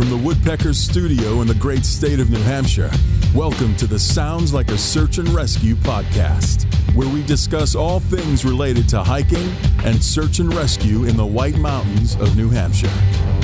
[0.00, 2.90] Broadcasting from the Woodpecker Studio in the great state of New Hampshire.
[3.34, 6.64] Welcome to the Sounds Like a Search and Rescue podcast,
[6.94, 9.52] where we discuss all things related to hiking
[9.84, 12.88] and search and rescue in the White Mountains of New Hampshire.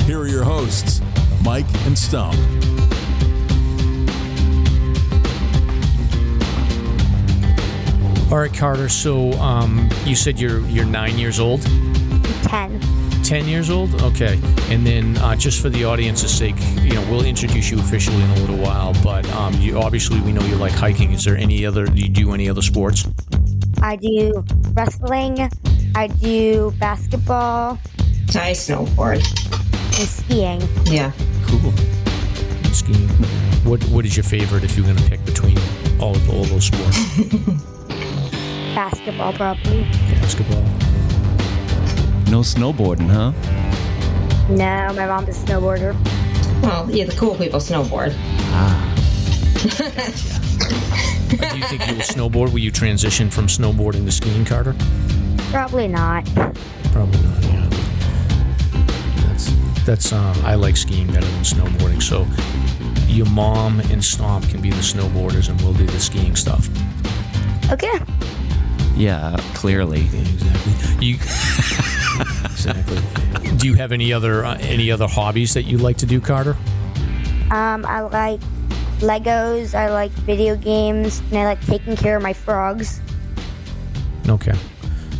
[0.05, 1.01] Here are your hosts,
[1.43, 2.35] Mike and Stump.
[8.31, 8.89] All right, Carter.
[8.89, 11.61] So um, you said you're you're nine years old.
[12.43, 13.06] 10.
[13.27, 13.93] 10 years old?
[14.03, 14.39] Okay.
[14.69, 18.29] And then, uh, just for the audience's sake, you know, we'll introduce you officially in
[18.29, 21.11] a little while, but um, you obviously we know you like hiking.
[21.11, 23.05] Is there any other, do you do any other sports?
[23.81, 25.49] I do wrestling,
[25.93, 27.77] I do basketball,
[28.29, 29.17] I snowboard.
[29.99, 30.61] and skiing.
[30.85, 31.11] Yeah.
[31.47, 31.73] Cool.
[32.71, 33.07] Skiing.
[33.65, 35.57] What What is your favorite if you're going to pick between
[35.99, 36.97] all of all those sports?
[38.73, 39.83] Basketball, probably.
[40.21, 40.63] Basketball.
[42.29, 43.31] No snowboarding, huh?
[44.49, 45.93] No, my mom's a snowboarder.
[46.61, 48.13] Well, yeah, the cool people snowboard.
[48.51, 48.95] Uh,
[51.51, 52.51] do you think you will snowboard?
[52.51, 54.75] Will you transition from snowboarding to skiing, Carter?
[55.51, 56.25] Probably not.
[56.91, 57.43] Probably not.
[57.43, 57.69] Yeah.
[59.25, 59.53] That's
[59.85, 60.11] that's.
[60.11, 62.01] Uh, I like skiing better than snowboarding.
[62.01, 62.27] So
[63.07, 66.67] your mom and Stomp can be the snowboarders, and we'll do the skiing stuff.
[67.71, 67.99] Okay.
[68.97, 70.01] Yeah, clearly.
[70.01, 71.07] Yeah, exactly.
[71.07, 71.17] You
[72.57, 73.57] exactly.
[73.57, 76.55] Do you have any other uh, any other hobbies that you like to do, Carter?
[77.51, 78.41] Um, I like
[78.99, 83.01] Legos, I like video games, and I like taking care of my frogs.
[84.27, 84.53] Okay.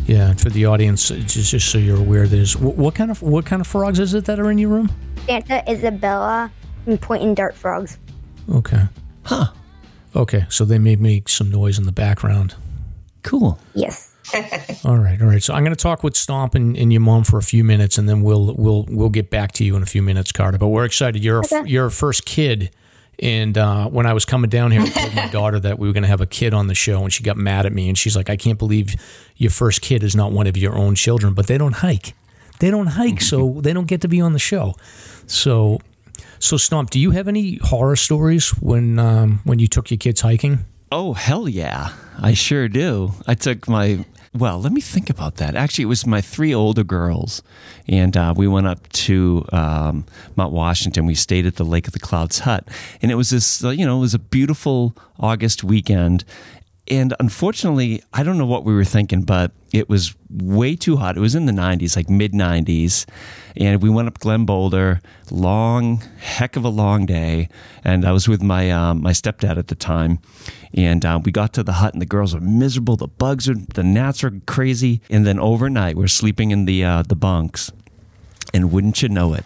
[0.07, 3.21] Yeah, for the audience, uh, just, just so you're aware, there's what, what kind of
[3.21, 4.89] what kind of frogs is it that are in your room?
[5.25, 6.51] Santa, Isabella,
[6.85, 7.97] and poison dart frogs.
[8.53, 8.83] Okay.
[9.23, 9.47] Huh.
[10.15, 12.55] Okay, so they may make some noise in the background.
[13.23, 13.59] Cool.
[13.75, 14.15] Yes.
[14.83, 15.41] All right, all right.
[15.41, 17.97] So I'm going to talk with Stomp and, and your mom for a few minutes,
[17.97, 20.57] and then we'll we'll we'll get back to you in a few minutes, Carter.
[20.57, 21.23] But we're excited.
[21.23, 22.71] You're a, you're a first kid,
[23.19, 25.93] and uh, when I was coming down here, I told my daughter that we were
[25.93, 27.97] going to have a kid on the show, and she got mad at me, and
[27.97, 28.95] she's like, "I can't believe
[29.37, 32.13] your first kid is not one of your own children." But they don't hike.
[32.59, 34.75] They don't hike, so they don't get to be on the show.
[35.25, 35.79] So,
[36.39, 40.21] so Stomp, do you have any horror stories when um, when you took your kids
[40.21, 40.65] hiking?
[40.91, 41.91] Oh, hell yeah.
[42.19, 43.11] I sure do.
[43.27, 44.05] I took my,
[44.39, 45.55] well, let me think about that.
[45.55, 47.41] Actually, it was my three older girls.
[47.87, 50.05] And uh, we went up to um,
[50.35, 51.05] Mount Washington.
[51.05, 52.67] We stayed at the Lake of the Clouds Hut.
[53.01, 56.23] And it was this, you know, it was a beautiful August weekend.
[56.89, 61.17] And unfortunately, I don't know what we were thinking, but it was way too hot.
[61.17, 63.05] It was in the 90s, like mid 90s.
[63.57, 67.49] And we went up Glen Boulder, long, heck of a long day.
[67.83, 70.19] And I was with my um, my stepdad at the time.
[70.73, 72.95] And uh, we got to the hut, and the girls were miserable.
[72.95, 75.01] The bugs are, the gnats are crazy.
[75.09, 77.71] And then overnight, we're sleeping in the uh, the bunks.
[78.53, 79.43] And wouldn't you know it,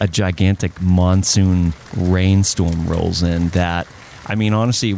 [0.00, 3.88] a gigantic monsoon rainstorm rolls in that,
[4.26, 4.96] I mean, honestly,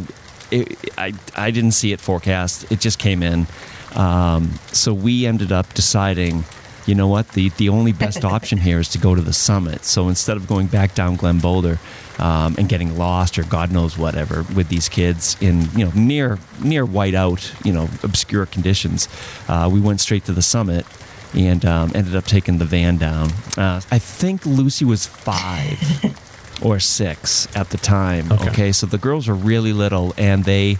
[0.51, 2.71] it, I, I didn't see it forecast.
[2.71, 3.47] It just came in.
[3.95, 6.43] Um, so we ended up deciding,
[6.85, 9.85] you know what, the, the only best option here is to go to the summit.
[9.85, 11.79] So instead of going back down Glen Boulder
[12.19, 16.39] um, and getting lost or God knows whatever with these kids in, you know, near,
[16.63, 19.07] near whiteout, you know, obscure conditions,
[19.47, 20.85] uh, we went straight to the summit
[21.33, 23.29] and um, ended up taking the van down.
[23.57, 25.79] Uh, I think Lucy was five
[26.61, 28.31] or six at the time.
[28.31, 28.49] Okay.
[28.49, 28.71] Okay.
[28.71, 30.77] so the girls were really little, and they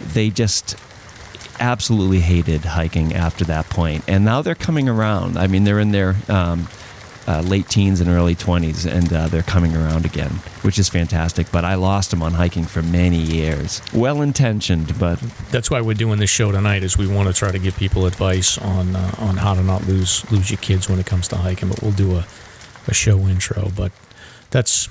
[0.00, 0.76] they just
[1.58, 4.04] absolutely hated hiking after that point.
[4.06, 5.38] And now they're coming around.
[5.38, 6.68] I mean, they're in their um,
[7.26, 10.30] uh, late teens and early twenties, and uh, they're coming around again,
[10.62, 11.50] which is fantastic.
[11.50, 13.82] But I lost them on hiking for many years.
[13.92, 15.18] Well intentioned, but
[15.50, 18.06] that's why we're doing this show tonight is we want to try to give people
[18.06, 21.36] advice on uh, on how to not lose lose your kids when it comes to
[21.36, 22.26] hiking but we'll do a,
[22.86, 23.90] a show intro but
[24.50, 24.88] that's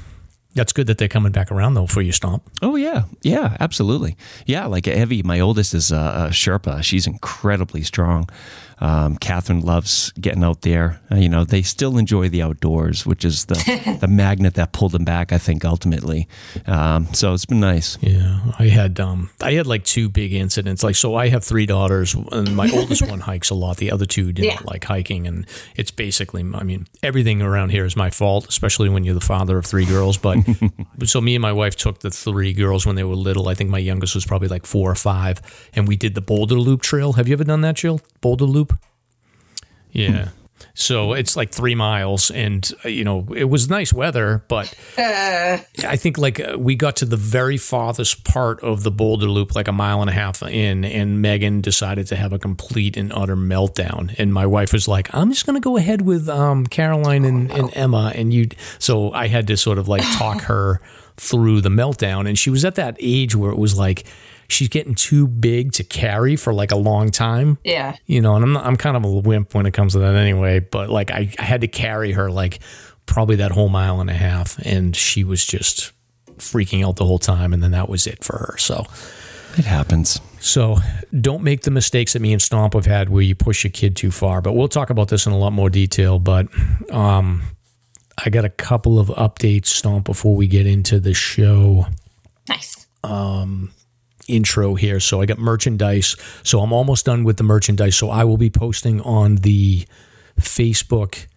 [0.56, 4.18] that's good that they're coming back around though for your stomp Oh yeah, yeah, absolutely.
[4.46, 6.84] Yeah, like Evie, my oldest is a, a Sherpa.
[6.84, 8.28] She's incredibly strong.
[8.80, 11.00] Um, Catherine loves getting out there.
[11.12, 14.92] Uh, you know, they still enjoy the outdoors, which is the the magnet that pulled
[14.92, 15.32] them back.
[15.32, 16.28] I think ultimately.
[16.68, 17.98] Um, so it's been nice.
[18.02, 21.66] yeah i had um i had like two big incidents like so i have three
[21.66, 24.60] daughters and my oldest one hikes a lot the other two didn't Yeah.
[24.66, 25.46] like hiking and
[25.76, 29.58] it's basically i mean everything around here is my fault especially when you're the father
[29.58, 30.38] of three girls but
[31.06, 33.70] so me and my wife took the three girls when they were little i think
[33.70, 35.42] my youngest was probably like four or five
[35.74, 38.65] and we did the boulder loop trail have you ever done that jill boulder loop
[39.96, 40.30] yeah
[40.78, 45.96] So it's like three miles, and uh, you know it was nice weather, but I
[45.96, 49.70] think like uh, we got to the very farthest part of the Boulder Loop, like
[49.70, 53.38] a mile and a half in, and Megan decided to have a complete and utter
[53.38, 54.14] meltdown.
[54.18, 57.50] And my wife was like, "I'm just going to go ahead with um, Caroline and,
[57.52, 58.50] and Emma," and you.
[58.78, 60.82] So I had to sort of like talk her
[61.16, 64.06] through the meltdown, and she was at that age where it was like
[64.48, 67.96] she's getting too big to carry for like a long time Yeah.
[68.06, 70.60] you know, and I'm I'm kind of a wimp when it comes to that anyway.
[70.60, 72.60] But like I, I had to carry her like
[73.06, 75.92] probably that whole mile and a half, and she was just
[76.38, 78.58] freaking out the whole time, and then that was it for her.
[78.58, 78.86] So
[79.58, 80.20] It happens.
[80.40, 80.78] so
[81.22, 83.96] don't make the mistakes that me and Stomp have had where you push your kid
[83.96, 84.42] too far.
[84.42, 86.20] But we'll talk about this in a lot more detail.
[86.20, 86.48] But
[86.92, 87.44] um,
[88.24, 91.86] I got a couple of updates, Stomp, before we get into the show
[92.50, 92.86] Nice.
[94.28, 95.00] Intro here.
[95.00, 96.16] So I got merchandise.
[96.44, 97.96] So I'm almost done with the merchandise.
[97.96, 99.86] So I will be posting on the
[100.40, 101.28] Facebook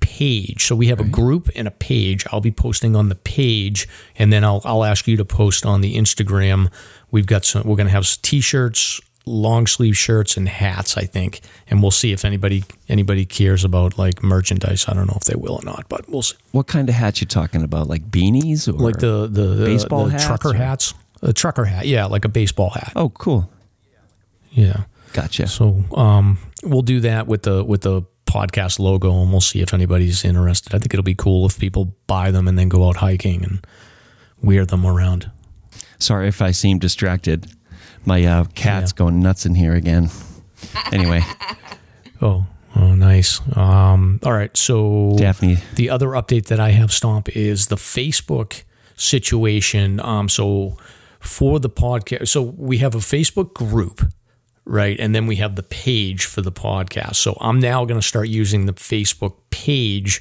[0.00, 0.64] page.
[0.64, 2.24] So we have a group and a page.
[2.32, 5.80] I'll be posting on the page and then I'll I'll ask you to post on
[5.80, 6.70] the Instagram.
[7.10, 11.40] We've got some we're going to have t-shirts, long sleeve shirts and hats, I think.
[11.68, 14.86] And we'll see if anybody anybody cares about like merchandise.
[14.88, 16.36] I don't know if they will or not, but we'll see.
[16.52, 17.88] What kind of hats you talking about?
[17.88, 20.94] Like beanies or Like the the, the Baseball the hats trucker or- hats.
[21.22, 21.86] A trucker hat.
[21.86, 22.92] Yeah, like a baseball hat.
[22.96, 23.50] Oh, cool.
[24.50, 24.84] Yeah.
[25.12, 25.46] Gotcha.
[25.48, 29.72] So um, we'll do that with the with the podcast logo, and we'll see if
[29.72, 30.74] anybody's interested.
[30.74, 33.66] I think it'll be cool if people buy them and then go out hiking and
[34.42, 35.30] wear them around.
[35.98, 37.50] Sorry if I seem distracted.
[38.04, 40.10] My uh, cat's going nuts in here again.
[40.92, 41.22] Anyway,
[42.22, 43.40] Oh, oh, nice.
[43.56, 44.54] Um, all right.
[44.56, 45.58] So Daphne.
[45.76, 48.62] the other update that I have, Stomp, is the Facebook
[48.96, 50.00] situation.
[50.00, 50.76] Um, so
[51.20, 54.02] for the podcast, so we have a Facebook group,
[54.64, 54.98] right?
[55.00, 57.16] And then we have the page for the podcast.
[57.16, 60.20] So I'm now going to start using the Facebook page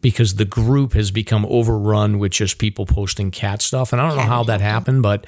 [0.00, 3.92] because the group has become overrun with just people posting cat stuff.
[3.92, 5.26] And I don't know how that happened, but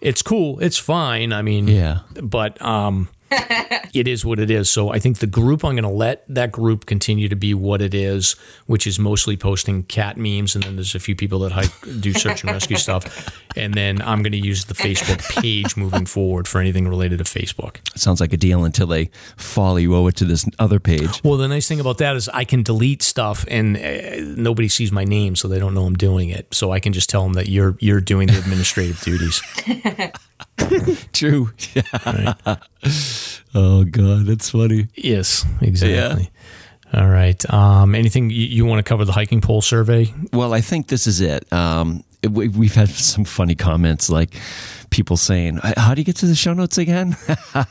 [0.00, 0.60] it's cool.
[0.60, 1.32] It's fine.
[1.32, 2.00] I mean, Yeah.
[2.22, 3.08] but um,
[3.94, 4.70] it is what it is.
[4.70, 7.80] So I think the group, I'm going to let that group continue to be what
[7.80, 8.34] it is,
[8.66, 10.54] which is mostly posting cat memes.
[10.54, 13.30] And then there's a few people that hike, do search and rescue stuff.
[13.56, 17.24] And then I'm going to use the Facebook page moving forward for anything related to
[17.24, 17.76] Facebook.
[17.94, 21.22] It Sounds like a deal until they follow you over to this other page.
[21.22, 24.92] Well, the nice thing about that is I can delete stuff and uh, nobody sees
[24.92, 26.52] my name, so they don't know I'm doing it.
[26.54, 29.42] So I can just tell them that you're you're doing the administrative duties.
[31.12, 31.50] True.
[33.54, 34.88] oh God, that's funny.
[34.94, 36.30] Yes, exactly.
[36.92, 37.52] All right.
[37.52, 40.12] Um, anything you, you want to cover the hiking pole survey?
[40.32, 41.50] Well, I think this is it.
[41.52, 44.34] Um, we, we've had some funny comments, like
[44.90, 47.16] people saying, "How do you get to the show notes again?"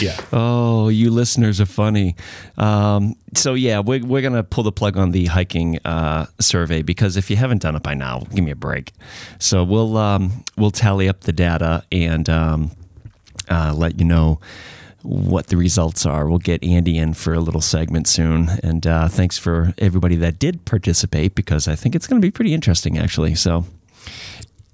[0.00, 0.20] Yeah.
[0.32, 2.14] Oh, you listeners are funny.
[2.58, 7.16] Um, so yeah, we're, we're gonna pull the plug on the hiking uh, survey because
[7.16, 8.92] if you haven't done it by now, give me a break.
[9.38, 12.70] So we'll um, we'll tally up the data and um,
[13.48, 14.40] uh, let you know
[15.02, 16.28] what the results are.
[16.28, 18.48] We'll get Andy in for a little segment soon.
[18.62, 22.30] And uh, thanks for everybody that did participate because I think it's going to be
[22.30, 23.34] pretty interesting actually.
[23.34, 23.64] So.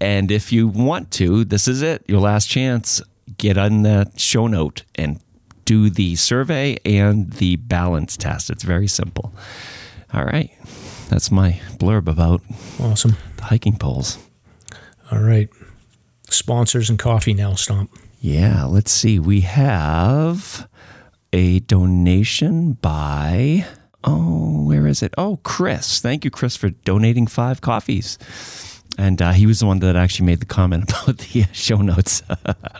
[0.00, 3.02] And if you want to, this is it, your last chance.
[3.36, 5.20] Get on the show note and
[5.64, 8.48] do the survey and the balance test.
[8.50, 9.32] It's very simple.
[10.14, 10.50] All right.
[11.08, 12.42] That's my blurb about
[12.80, 13.16] Awesome.
[13.36, 14.18] the hiking poles.
[15.10, 15.48] All right.
[16.30, 17.90] Sponsors and coffee now, Stomp.
[18.20, 19.18] Yeah, let's see.
[19.18, 20.68] We have
[21.32, 23.66] a donation by,
[24.04, 25.14] oh, where is it?
[25.16, 26.00] Oh, Chris.
[26.00, 28.18] Thank you, Chris, for donating five coffees.
[28.98, 31.78] And uh, he was the one that actually made the comment about the uh, show
[31.78, 32.22] notes.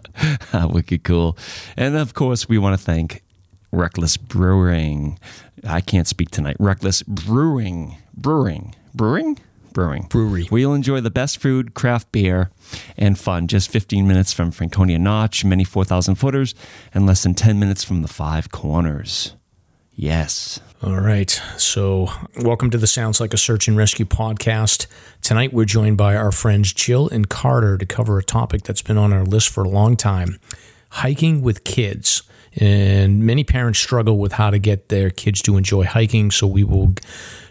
[0.52, 1.38] Wicked cool.
[1.76, 3.22] And of course, we want to thank
[3.72, 5.18] Rek'-Lis Brewing.
[5.66, 6.56] I can't speak tonight.
[6.58, 7.96] Rek'-Lis Brewing.
[8.14, 8.74] Brewing.
[8.94, 9.38] Brewing?
[9.72, 10.06] Brewing.
[10.10, 10.48] Brewery.
[10.50, 12.50] We'll enjoy the best food, craft beer,
[12.96, 13.46] and fun.
[13.46, 16.54] Just 15 minutes from Franconia Notch, many 4,000 footers,
[16.92, 19.36] and less than 10 minutes from the Five Corners.
[20.00, 20.60] Yes.
[20.80, 21.28] All right.
[21.56, 22.08] So,
[22.40, 24.86] welcome to the Sounds Like a Search and Rescue podcast.
[25.22, 28.96] Tonight, we're joined by our friends Jill and Carter to cover a topic that's been
[28.96, 30.38] on our list for a long time
[30.90, 32.22] hiking with kids.
[32.54, 36.30] And many parents struggle with how to get their kids to enjoy hiking.
[36.30, 36.94] So, we will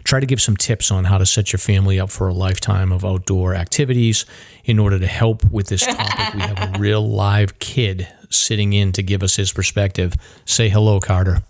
[0.04, 2.92] try to give some tips on how to set your family up for a lifetime
[2.92, 4.24] of outdoor activities.
[4.64, 8.92] In order to help with this topic, we have a real live kid sitting in
[8.92, 10.14] to give us his perspective.
[10.46, 11.42] Say hello, Carter.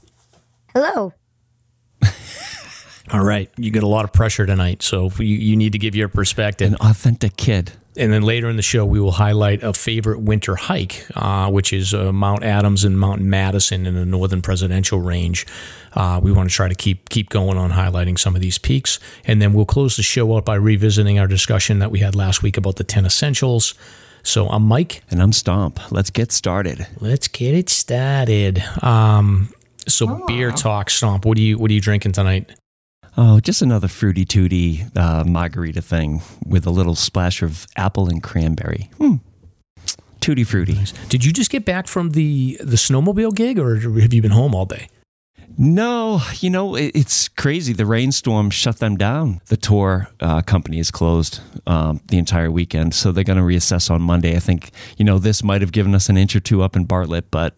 [0.74, 1.12] Hello.
[3.10, 5.94] All right, you get a lot of pressure tonight, so you, you need to give
[5.94, 6.72] your perspective.
[6.72, 7.72] An authentic kid.
[7.96, 11.72] and then later in the show, we will highlight a favorite winter hike, uh, which
[11.72, 15.46] is uh, Mount Adams and Mount Madison in the northern presidential range.
[15.94, 19.00] Uh, we want to try to keep keep going on highlighting some of these peaks,
[19.24, 22.42] and then we'll close the show out by revisiting our discussion that we had last
[22.42, 23.74] week about the ten essentials.
[24.22, 25.02] So I'm Mike.
[25.10, 25.80] And I'm Stomp.
[25.90, 26.86] Let's get started.
[27.00, 28.62] Let's get it started.
[28.82, 29.48] Um,
[29.88, 31.24] so beer talk, Stomp.
[31.24, 32.50] What are you What are you drinking tonight?
[33.16, 38.22] Oh, just another fruity tooty uh, margarita thing with a little splash of apple and
[38.22, 38.90] cranberry.
[38.98, 39.16] Hmm.
[40.20, 40.78] Tutti fruity.
[41.08, 44.54] Did you just get back from the the snowmobile gig, or have you been home
[44.54, 44.88] all day?
[45.60, 47.72] No, you know, it, it's crazy.
[47.72, 49.40] The rainstorm shut them down.
[49.46, 52.94] The tour uh, company is closed um, the entire weekend.
[52.94, 54.36] So they're going to reassess on Monday.
[54.36, 56.84] I think, you know, this might have given us an inch or two up in
[56.84, 57.56] Bartlett, but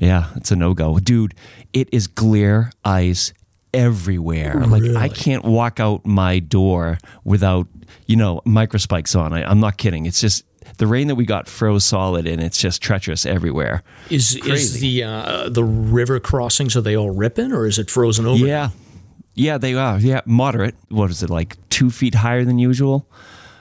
[0.00, 0.98] yeah, it's a no go.
[0.98, 1.34] Dude,
[1.72, 3.32] it is glare ice
[3.74, 4.64] everywhere.
[4.66, 7.66] Like, I can't walk out my door without,
[8.06, 9.32] you know, microspikes on.
[9.32, 10.06] I, I'm not kidding.
[10.06, 10.44] It's just
[10.78, 13.82] the rain that we got froze solid and it's just treacherous everywhere.
[14.10, 18.26] Is is the uh, the river crossings are they all ripping, or is it frozen
[18.26, 18.46] over?
[18.46, 18.70] Yeah.
[19.34, 20.00] Yeah, they are.
[20.00, 20.74] Yeah, moderate.
[20.88, 21.56] What is it like?
[21.70, 23.08] Two feet higher than usual,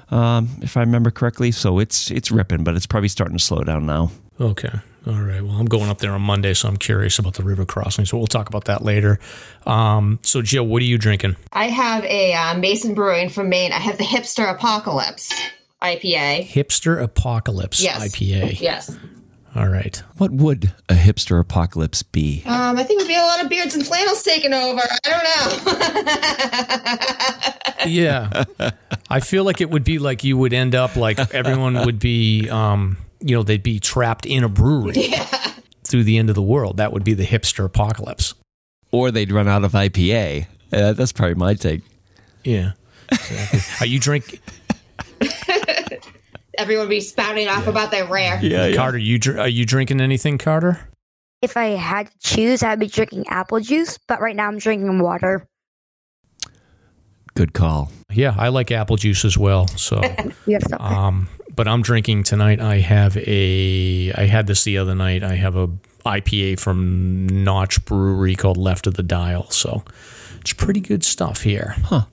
[0.10, 1.52] um, if I remember correctly.
[1.52, 4.10] So it's it's ripping, but it's probably starting to slow down now.
[4.40, 4.72] Okay.
[5.08, 5.42] All right.
[5.42, 8.04] Well, I'm going up there on Monday, so I'm curious about the river crossing.
[8.06, 9.20] So we'll talk about that later.
[9.66, 11.38] Um, so, Jill, what are you drinking?
[11.54, 13.72] I have a uh, Mason Brewing from Maine.
[13.72, 15.32] I have the Hipster Apocalypse
[15.82, 16.50] IPA.
[16.50, 18.04] Hipster Apocalypse Yes.
[18.04, 18.60] IPA.
[18.60, 18.98] Yes.
[19.56, 19.96] All right.
[20.18, 22.44] What would a hipster apocalypse be?
[22.46, 24.82] Um, I think we'd be a lot of beards and flannels taking over.
[25.06, 25.66] I don't
[27.86, 27.88] know.
[27.88, 28.44] Yeah.
[29.10, 32.50] I feel like it would be like you would end up like everyone would be,
[32.50, 35.12] um, you know, they'd be trapped in a brewery
[35.84, 36.78] through the end of the world.
[36.78, 38.34] That would be the hipster apocalypse.
[38.92, 40.48] Or they'd run out of IPA.
[40.72, 41.82] Uh, that's probably my take.
[42.44, 42.74] Yeah.
[43.12, 43.60] Exactly.
[43.82, 44.42] Are you drink
[46.58, 48.40] Everyone would be spouting off about their rare.
[48.42, 48.98] Yeah, Carter?
[48.98, 50.90] You dr- are you drinking anything, Carter?
[51.42, 54.98] If I had to choose, I'd be drinking apple juice, but right now I'm drinking
[55.00, 55.48] water.
[57.36, 57.92] Good call.
[58.12, 59.68] Yeah, I like apple juice as well.
[59.68, 60.02] So,
[60.48, 62.62] You have um, but I'm drinking tonight.
[62.62, 64.14] I have a.
[64.16, 65.24] I had this the other night.
[65.24, 65.68] I have a
[66.06, 69.50] IPA from Notch Brewery called Left of the Dial.
[69.50, 69.84] So,
[70.40, 71.76] it's pretty good stuff here.
[71.84, 72.06] Huh.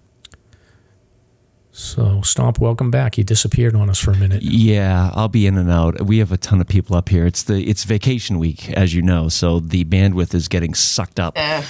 [1.77, 3.19] So, Stomp, welcome back.
[3.19, 4.43] You disappeared on us for a minute.
[4.43, 6.01] Yeah, I'll be in and out.
[6.03, 7.27] We have a ton of people up here.
[7.27, 11.35] It's the it's vacation week, as you know, so the bandwidth is getting sucked up.
[11.37, 11.63] Uh,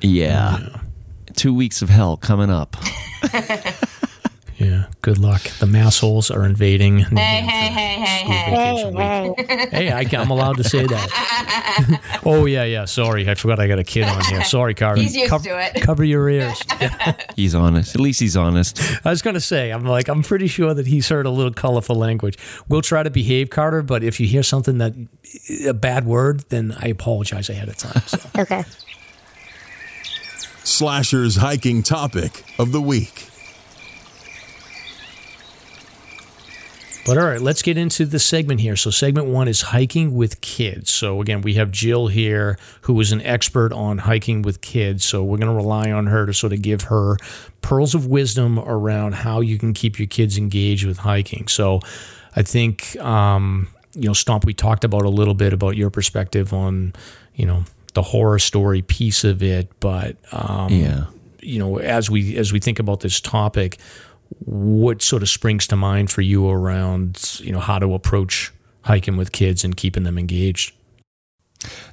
[0.00, 0.78] Yeah.
[1.34, 2.76] Two weeks of hell coming up.
[4.56, 4.86] Yeah.
[5.02, 5.42] Good luck.
[5.58, 6.98] The massholes are invading.
[6.98, 8.50] Hey, hey, hey, hey, hey.
[8.50, 9.64] hey, hey.
[9.74, 12.20] Hey, I, am allowed to say that.
[12.24, 12.84] oh yeah, yeah.
[12.84, 14.44] Sorry, I forgot I got a kid on here.
[14.44, 15.00] Sorry, Carter.
[15.00, 15.82] He's used cover, to it.
[15.82, 16.62] Cover your ears.
[17.36, 17.94] He's honest.
[17.94, 18.80] At least he's honest.
[19.04, 21.96] I was gonna say, I'm like, I'm pretty sure that he's heard a little colorful
[21.96, 22.38] language.
[22.68, 23.82] We'll try to behave, Carter.
[23.82, 24.94] But if you hear something that
[25.66, 28.02] a bad word, then I apologize ahead of time.
[28.06, 28.18] So.
[28.38, 28.64] Okay.
[30.62, 33.28] Slasher's hiking topic of the week.
[37.06, 38.76] But all right, let's get into the segment here.
[38.76, 40.90] So, segment one is hiking with kids.
[40.90, 45.04] So, again, we have Jill here, who is an expert on hiking with kids.
[45.04, 47.18] So, we're going to rely on her to sort of give her
[47.60, 51.46] pearls of wisdom around how you can keep your kids engaged with hiking.
[51.46, 51.80] So,
[52.36, 56.54] I think, um, you know, Stomp, we talked about a little bit about your perspective
[56.54, 56.94] on,
[57.34, 59.68] you know, the horror story piece of it.
[59.78, 61.04] But, um, Yeah.
[61.40, 63.76] you know, as we as we think about this topic,
[64.44, 69.16] what sort of springs to mind for you around you know how to approach hiking
[69.16, 70.74] with kids and keeping them engaged?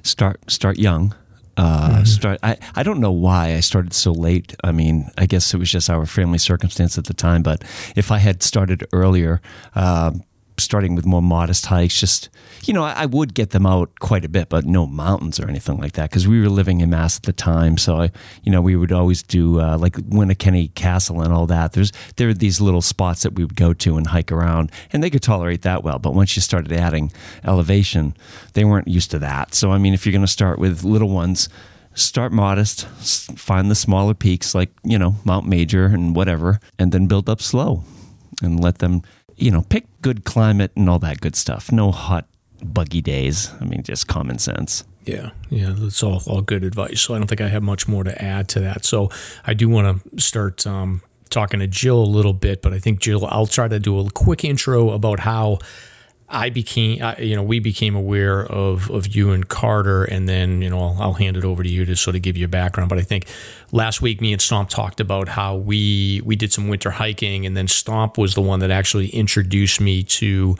[0.02, 1.14] Start start young.
[1.56, 2.38] Uh, start.
[2.42, 4.56] I, I don't know why I started so late.
[4.64, 7.42] I mean, I guess it was just our family circumstance at the time.
[7.42, 7.62] But
[7.94, 9.42] if I had started earlier,
[9.74, 10.22] um,
[10.58, 12.28] starting with more modest hikes, just
[12.64, 15.48] you know, I, I would get them out quite a bit, but no mountains or
[15.48, 17.76] anything like that because we were living in Mass at the time.
[17.76, 18.10] So I,
[18.44, 21.72] you know, we would always do uh, like Winnekenni Castle and all that.
[21.72, 25.02] There's there are these little spots that we would go to and hike around, and
[25.02, 25.98] they could tolerate that well.
[25.98, 27.12] But once you started adding
[27.44, 28.14] elevation,
[28.54, 29.54] they weren't used to that.
[29.54, 31.48] So I mean, if you're going to start with little ones
[31.94, 32.86] start modest
[33.36, 37.42] find the smaller peaks like you know mount major and whatever and then build up
[37.42, 37.84] slow
[38.42, 39.02] and let them
[39.36, 42.26] you know pick good climate and all that good stuff no hot
[42.64, 47.00] buggy days i mean just common sense Yeah, yeah, that's all all good advice.
[47.00, 48.84] So I don't think I have much more to add to that.
[48.84, 49.10] So
[49.44, 53.00] I do want to start um, talking to Jill a little bit, but I think
[53.00, 55.58] Jill, I'll try to do a quick intro about how
[56.32, 60.62] I became, I, you know, we became aware of of you and Carter, and then
[60.62, 62.48] you know I'll, I'll, hand it over to you to sort of give you a
[62.48, 62.88] background.
[62.88, 63.26] But I think
[63.70, 67.54] last week me and Stomp talked about how we we did some winter hiking, and
[67.54, 70.56] then Stomp was the one that actually introduced me to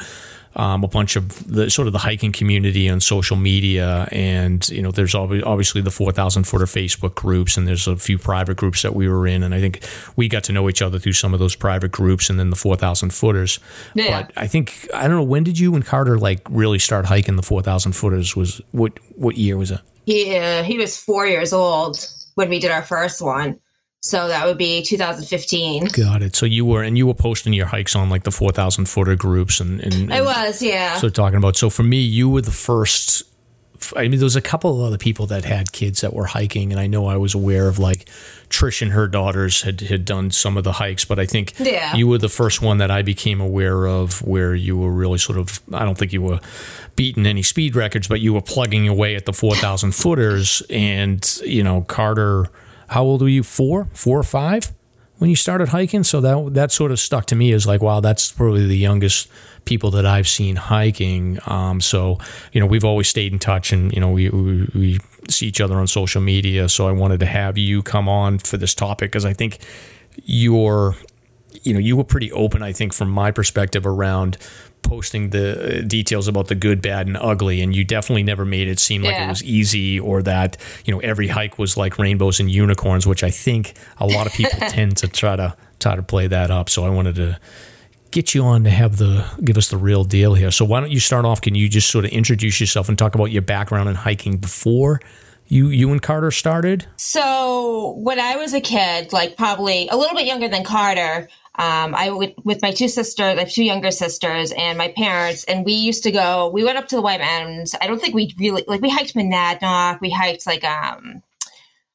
[0.57, 4.83] um, a bunch of the sort of the hiking community on social media, and you
[4.83, 8.83] know, there's obviously the four thousand footer Facebook groups, and there's a few private groups
[8.83, 9.85] that we were in, and I think
[10.17, 12.57] we got to know each other through some of those private groups, and then the
[12.57, 13.59] four thousand footers.
[13.95, 14.23] Yeah.
[14.23, 17.37] But I think I don't know when did you and Carter like really start hiking
[17.37, 18.37] the four thousand footers?
[18.37, 19.81] Was what what year was it?
[20.05, 23.59] Yeah, he was four years old when we did our first one.
[24.03, 25.87] So that would be 2015.
[25.87, 26.35] Got it.
[26.35, 29.61] So you were, and you were posting your hikes on like the 4,000 footer groups,
[29.61, 30.97] and, and, and I was, yeah.
[30.97, 33.23] So talking about, so for me, you were the first.
[33.97, 36.73] I mean, there was a couple of other people that had kids that were hiking,
[36.73, 38.09] and I know I was aware of like
[38.49, 41.95] Trish and her daughters had had done some of the hikes, but I think yeah.
[41.95, 45.37] you were the first one that I became aware of where you were really sort
[45.37, 45.61] of.
[45.73, 46.39] I don't think you were
[46.95, 51.65] beating any speed records, but you were plugging away at the 4,000 footers, and you
[51.65, 52.51] know Carter
[52.93, 53.43] how old were you?
[53.43, 54.73] Four, four or five
[55.19, 56.05] when you started hiking.
[56.05, 59.29] So that that sort of stuck to me as like, wow, that's probably the youngest
[59.65, 61.39] people that I've seen hiking.
[61.47, 62.19] Um, so
[62.53, 65.61] you know, we've always stayed in touch, and you know, we, we, we see each
[65.61, 66.69] other on social media.
[66.69, 69.59] So I wanted to have you come on for this topic because I think
[70.25, 70.97] you're
[71.63, 74.37] you know you were pretty open i think from my perspective around
[74.93, 78.69] posting the uh, details about the good, bad, and ugly, and you definitely never made
[78.69, 79.25] it seem like yeah.
[79.25, 83.25] it was easy or that you know every hike was like rainbows and unicorns, which
[83.25, 86.69] I think a lot of people tend to try to try to play that up.
[86.69, 87.41] So I wanted to
[88.11, 90.51] get you on to have the give us the real deal here.
[90.51, 91.41] So why don't you start off?
[91.41, 95.01] Can you just sort of introduce yourself and talk about your background in hiking before
[95.49, 96.87] you you and Carter started?
[96.97, 101.95] So when I was a kid, like probably a little bit younger than Carter, um,
[101.95, 105.67] I would with my two sisters, I have two younger sisters, and my parents, and
[105.67, 106.49] we used to go.
[106.49, 107.75] We went up to the White Mountains.
[107.79, 110.01] I don't think we really like we hiked Monadnock.
[110.01, 111.23] We hiked like um,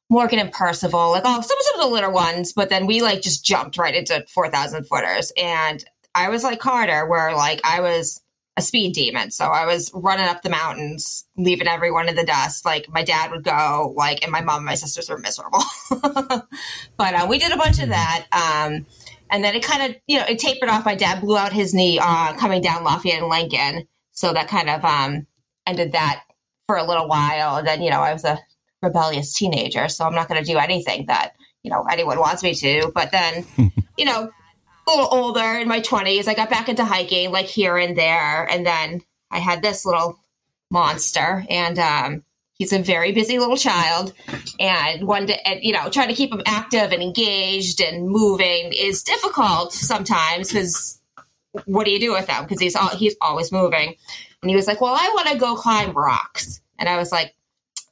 [0.08, 3.20] Morgan and Percival, like all some some of the litter ones, but then we like
[3.20, 5.32] just jumped right into four thousand footers.
[5.36, 8.22] And I was like Carter, where like I was
[8.58, 9.30] a speed demon.
[9.30, 12.64] So I was running up the mountains, leaving everyone in the dust.
[12.64, 15.62] Like my dad would go, like, and my mom and my sisters were miserable.
[16.96, 18.26] but uh, we did a bunch of that.
[18.32, 18.84] Um,
[19.30, 20.84] and then it kind of, you know, it tapered off.
[20.84, 23.86] My dad blew out his knee uh, coming down Lafayette and Lincoln.
[24.12, 25.26] So that kind of um,
[25.66, 26.24] ended that
[26.66, 27.56] for a little while.
[27.56, 28.38] And then, you know, I was a
[28.82, 29.88] rebellious teenager.
[29.88, 32.90] So I'm not going to do anything that, you know, anyone wants me to.
[32.94, 33.46] But then,
[33.96, 34.30] you know,
[34.86, 38.44] a little older in my 20s, I got back into hiking like here and there.
[38.44, 40.18] And then I had this little
[40.70, 41.44] monster.
[41.48, 42.24] And um,
[42.58, 44.12] he's a very busy little child
[44.60, 49.02] and one to you know trying to keep him active and engaged and moving is
[49.02, 51.00] difficult sometimes because
[51.66, 53.94] what do you do with him because he's all he's always moving.
[54.42, 56.60] And he was like well i want to go climb rocks.
[56.78, 57.34] And i was like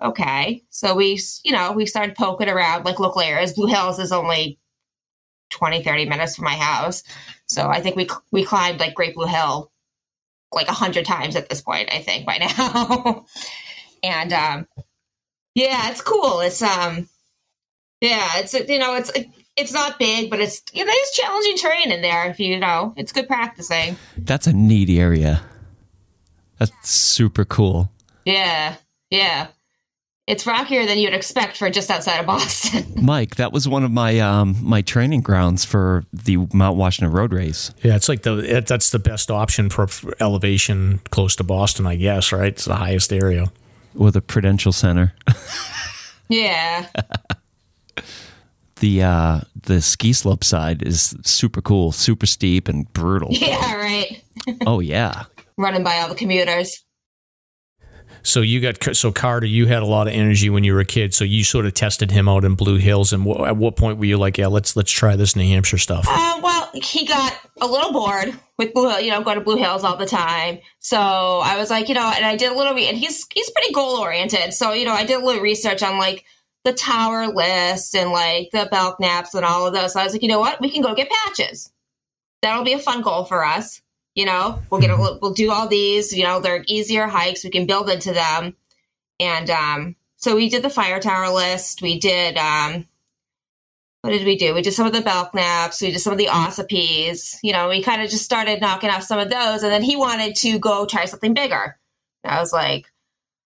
[0.00, 0.62] okay.
[0.70, 3.54] So we you know we started poking around like local areas.
[3.54, 4.58] Blue hills is only
[5.50, 7.02] 20 30 minutes from my house.
[7.46, 9.70] So i think we we climbed like great blue hill
[10.52, 13.24] like a hundred times at this point i think by now
[14.06, 14.66] and um,
[15.54, 16.40] yeah, it's cool.
[16.40, 17.08] It's um,
[18.00, 19.10] yeah, it's you know, it's
[19.56, 22.28] it's not big, but it's you know, there's challenging terrain in there.
[22.28, 23.96] If you know, it's good practicing.
[24.18, 25.42] That's a neat area.
[26.58, 27.90] That's super cool.
[28.24, 28.76] Yeah,
[29.10, 29.48] yeah.
[30.26, 32.84] It's rockier than you'd expect for just outside of Boston.
[33.04, 37.32] Mike, that was one of my um, my training grounds for the Mount Washington Road
[37.32, 37.72] Race.
[37.82, 39.86] Yeah, it's like the it, that's the best option for
[40.20, 42.32] elevation close to Boston, I guess.
[42.32, 43.46] Right, it's the highest area
[43.96, 45.14] or the Prudential Center.
[46.28, 46.86] yeah.
[48.76, 53.30] the uh, the ski slope side is super cool, super steep and brutal.
[53.32, 54.22] Yeah, right.
[54.66, 55.24] oh yeah.
[55.56, 56.84] Running by all the commuters.
[58.26, 60.84] So you got so Carter, you had a lot of energy when you were a
[60.84, 61.14] kid.
[61.14, 63.98] So you sort of tested him out in Blue Hills, and w- at what point
[63.98, 66.06] were you like, yeah, let's let's try this New Hampshire stuff?
[66.08, 69.84] Uh, well, he got a little bored with Blue, you know, going to Blue Hills
[69.84, 70.58] all the time.
[70.80, 73.50] So I was like, you know, and I did a little, re- and he's he's
[73.50, 74.52] pretty goal oriented.
[74.52, 76.24] So you know, I did a little research on like
[76.64, 79.92] the tower list and like the Belknaps and all of those.
[79.92, 81.72] So I was like, you know what, we can go get patches.
[82.42, 83.80] That'll be a fun goal for us.
[84.16, 85.18] You know, we'll get a, mm-hmm.
[85.22, 86.12] we'll do all these.
[86.12, 87.44] You know, they're easier hikes.
[87.44, 88.56] We can build into them,
[89.20, 91.82] and um, so we did the fire tower list.
[91.82, 92.86] We did um,
[94.00, 94.54] what did we do?
[94.54, 95.82] We did some of the Belknaps.
[95.82, 97.38] We did some of the Ossipees.
[97.42, 99.96] You know, we kind of just started knocking off some of those, and then he
[99.96, 101.78] wanted to go try something bigger.
[102.24, 102.86] And I was like,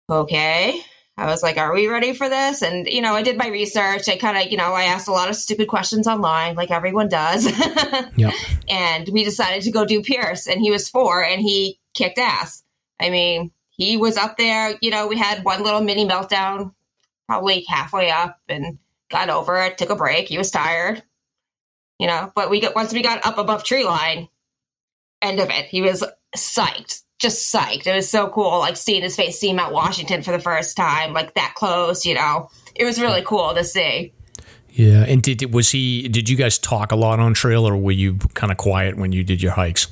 [0.09, 0.81] okay.
[1.17, 2.61] I was like, are we ready for this?
[2.61, 4.07] And, you know, I did my research.
[4.07, 7.09] I kind of, you know, I asked a lot of stupid questions online, like everyone
[7.09, 7.45] does.
[8.15, 8.33] yep.
[8.69, 12.63] And we decided to go do Pierce, and he was four, and he kicked ass.
[12.99, 16.73] I mean, he was up there, you know, we had one little mini meltdown
[17.27, 18.77] probably halfway up and
[19.09, 20.27] got over it, took a break.
[20.27, 21.01] He was tired,
[21.97, 24.27] you know, but we got, once we got up above tree line,
[25.21, 26.03] end of it, he was
[26.35, 27.87] psyched, just psyched.
[27.87, 31.13] It was so cool, like seeing his face, seeing Mount Washington for the first time,
[31.13, 34.13] like that close, you know, it was really cool to see.
[34.71, 36.07] Yeah, and did was he?
[36.07, 39.11] Did you guys talk a lot on trail, or were you kind of quiet when
[39.11, 39.87] you did your hikes?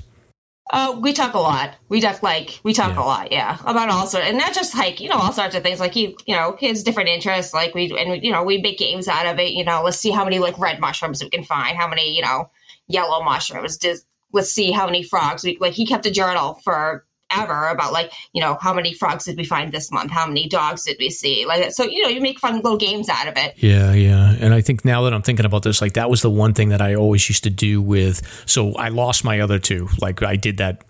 [0.72, 1.74] Uh, we talk a lot.
[1.90, 3.02] We talk like we talk Yeah.
[3.02, 5.64] a lot, yeah, about all sorts, and not just like You know, all sorts of
[5.64, 5.80] things.
[5.82, 7.54] Like he, you know, his different interests.
[7.54, 9.52] Like we, and you know, we make games out of it.
[9.52, 11.76] You know, let's see how many like red mushrooms we can find.
[11.78, 12.50] How many, you know,
[12.88, 13.78] yellow mushrooms.
[13.78, 15.44] Just let's see how many frogs.
[15.44, 19.26] We like he kept a journal for ever about like you know how many frogs
[19.26, 22.10] did we find this month how many dogs did we see like so you know
[22.10, 24.36] you make fun little games out of it Yeah, yeah.
[24.40, 26.70] And I think now that I'm thinking about this, like that was the one thing
[26.70, 28.22] that I always used to do with.
[28.46, 29.90] So I lost my other two.
[30.02, 30.84] Like I did that.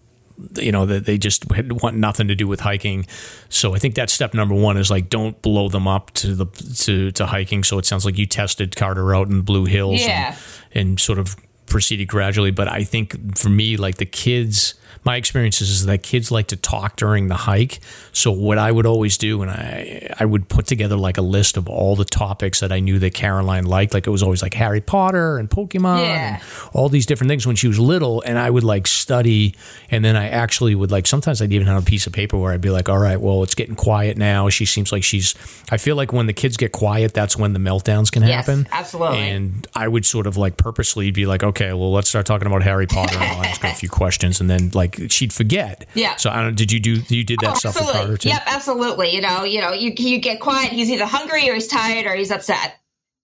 [0.58, 3.06] You know that they just had want nothing to do with hiking.
[3.50, 6.46] So I think that's step number one is like don't blow them up to the
[6.86, 7.66] to to hiking.
[7.66, 10.38] So it sounds like you tested Carter out in Blue Hills, Yeah.
[10.74, 12.52] and, and sort of proceeded gradually.
[12.52, 16.56] But I think for me, like the kids, my experiences is that kids like to
[16.56, 17.80] talk during the hike.
[18.12, 21.58] So what I would always do, and I I would put together like a list
[21.58, 23.94] of all the topics that I knew that Caroline liked.
[23.94, 26.36] Like it was always like Harry Potter and Pokemon Yeah.
[26.36, 28.22] and all these different things when she was little.
[28.26, 29.56] And I would like study,
[29.92, 32.52] and then I actually would like sometimes I'd even have a piece of paper where
[32.54, 34.50] I'd be like, all right, well it's getting quiet now.
[34.50, 35.36] She seems like she's.
[35.72, 38.68] I feel like when the kids get quiet, that's when the meltdowns can Yes, happen.
[38.72, 39.20] absolutely.
[39.30, 42.64] And I would sort of like purposely be like, okay, well, let's start talking about
[42.64, 44.79] Harry Potter, and I'll ask her a few questions, and then like
[45.10, 45.88] she'd forget.
[45.94, 46.16] Yeah.
[46.16, 46.56] So I don't.
[46.56, 47.02] Did you do?
[47.08, 48.30] You did that Oh, stuff with Carter too?
[48.30, 49.14] Yep, absolutely.
[49.14, 50.72] You know, you know, you you get quiet.
[50.72, 52.76] He's either hungry or he's tired or he's upset.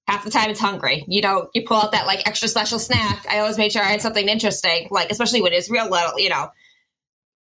[0.08, 1.04] Half the time it's hungry.
[1.08, 3.26] You know, you pull out that like extra special snack.
[3.30, 6.20] I always made sure I had something interesting, like especially when it's real little.
[6.20, 6.50] You know,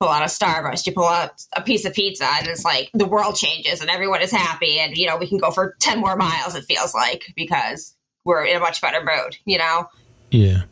[0.01, 3.07] pull out a Starburst, you pull out a piece of pizza, and it's like the
[3.07, 6.17] world changes and everyone is happy, and you know we can go for ten more
[6.17, 6.55] miles.
[6.55, 9.37] It feels like because we're in a much better mood.
[9.45, 9.89] You know.
[10.31, 10.63] Yeah.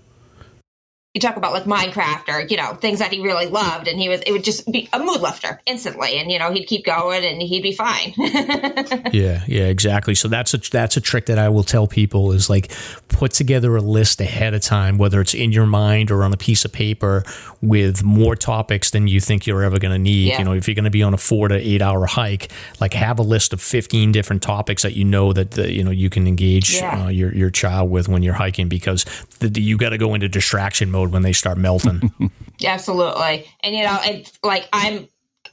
[1.14, 4.09] You talk about like Minecraft or you know things that he really loved, and he
[4.09, 7.22] was it would just be a mood lifter instantly, and you know he'd keep going
[7.25, 8.14] and he'd be fine.
[9.12, 10.14] Yeah, yeah, exactly.
[10.14, 12.72] So that's a that's a trick that I will tell people is like
[13.09, 16.37] put together a list ahead of time, whether it's in your mind or on a
[16.37, 17.25] piece of paper,
[17.62, 20.27] with more topics than you think you're ever going to need.
[20.29, 20.38] Yeah.
[20.40, 22.92] You know, if you're going to be on a four to eight hour hike, like
[22.94, 26.11] have a list of fifteen different topics that you know that the, you know you
[26.11, 27.05] can engage Yeah.
[27.05, 29.05] uh, your your child with when you're hiking because
[29.38, 32.12] the, you got to go into distraction mode when they start melting.
[32.64, 35.09] Absolutely, and you know, it's like I'm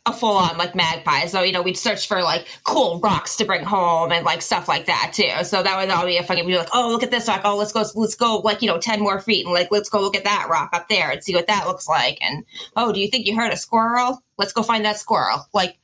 [0.06, 3.46] a full on like magpie, so you know we'd search for like cool rocks to
[3.46, 5.44] bring home and like stuff like that too.
[5.44, 7.58] So that would all be a fucking be like, oh look at this rock, oh
[7.58, 10.16] let's go, let's go like you know ten more feet and like let's go look
[10.16, 12.18] at that rock up there and see what that looks like.
[12.22, 14.24] And oh, do you think you heard a squirrel?
[14.38, 15.46] Let's go find that squirrel.
[15.54, 15.78] Like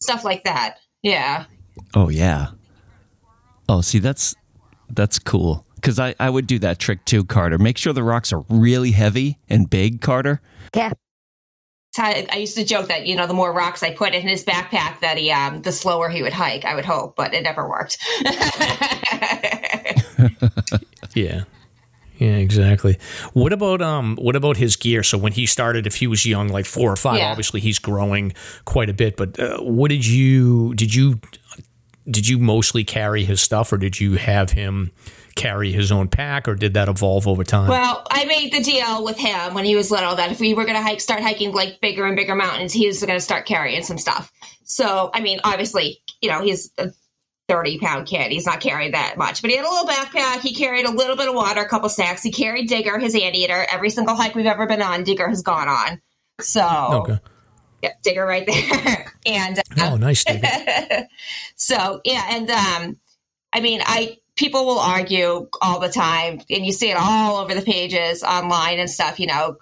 [0.00, 0.76] stuff like that.
[1.02, 1.46] Yeah.
[1.94, 2.48] Oh yeah.
[3.68, 4.34] Oh, see that's
[4.90, 5.66] that's cool.
[5.80, 7.58] Cuz I I would do that trick too, Carter.
[7.58, 10.40] Make sure the rocks are really heavy and big, Carter.
[10.74, 10.92] Yeah.
[11.98, 14.44] I, I used to joke that you know the more rocks I put in his
[14.44, 16.64] backpack, that he um the slower he would hike.
[16.64, 17.98] I would hope, but it never worked.
[21.14, 21.44] Yeah.
[22.18, 22.98] Yeah, exactly.
[23.32, 25.02] What about um what about his gear?
[25.02, 27.30] So when he started if he was young like 4 or 5, Yeah.
[27.30, 28.32] obviously he's growing
[28.64, 31.20] quite a bit, but uh, what did you did you
[32.10, 34.90] did you mostly carry his stuff or did you have him
[35.34, 37.68] carry his own pack or did that evolve over time?
[37.68, 40.64] well, I made the deal with him when he was little that if we were
[40.64, 43.46] going to hike, start hiking like bigger and bigger mountains, he was going to start
[43.46, 44.30] carrying some stuff.
[44.64, 46.90] So I mean, obviously, you know, he's a
[47.48, 48.32] thirty pound kid.
[48.32, 50.40] He's not carrying that much, but he had a little backpack.
[50.40, 52.22] He carried a little bit of water, a couple snacks.
[52.22, 53.66] He carried Digger, his anteater.
[53.70, 56.00] Every single hike we've ever been on, Digger has gone on.
[56.40, 57.18] So okay.
[57.82, 58.46] yeah, Digger right
[58.84, 59.58] there, and.
[59.58, 60.24] Uh, Oh, nice.
[61.56, 62.96] So yeah, and um,
[63.52, 67.54] I mean, I people will argue all the time, and you see it all over
[67.54, 69.20] the pages online and stuff.
[69.20, 69.58] You know,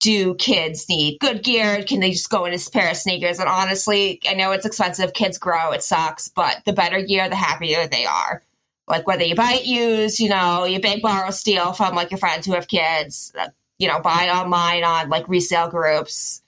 [0.00, 1.82] do kids need good gear?
[1.84, 3.38] Can they just go in a pair of sneakers?
[3.38, 5.12] And honestly, I know it's expensive.
[5.14, 8.42] Kids grow, it sucks, but the better gear, the happier they are.
[8.86, 12.18] Like whether you buy it used, you know, you beg, borrow, steal from like your
[12.18, 13.32] friends who have kids.
[13.38, 16.42] uh, You know, buy online on like resale groups.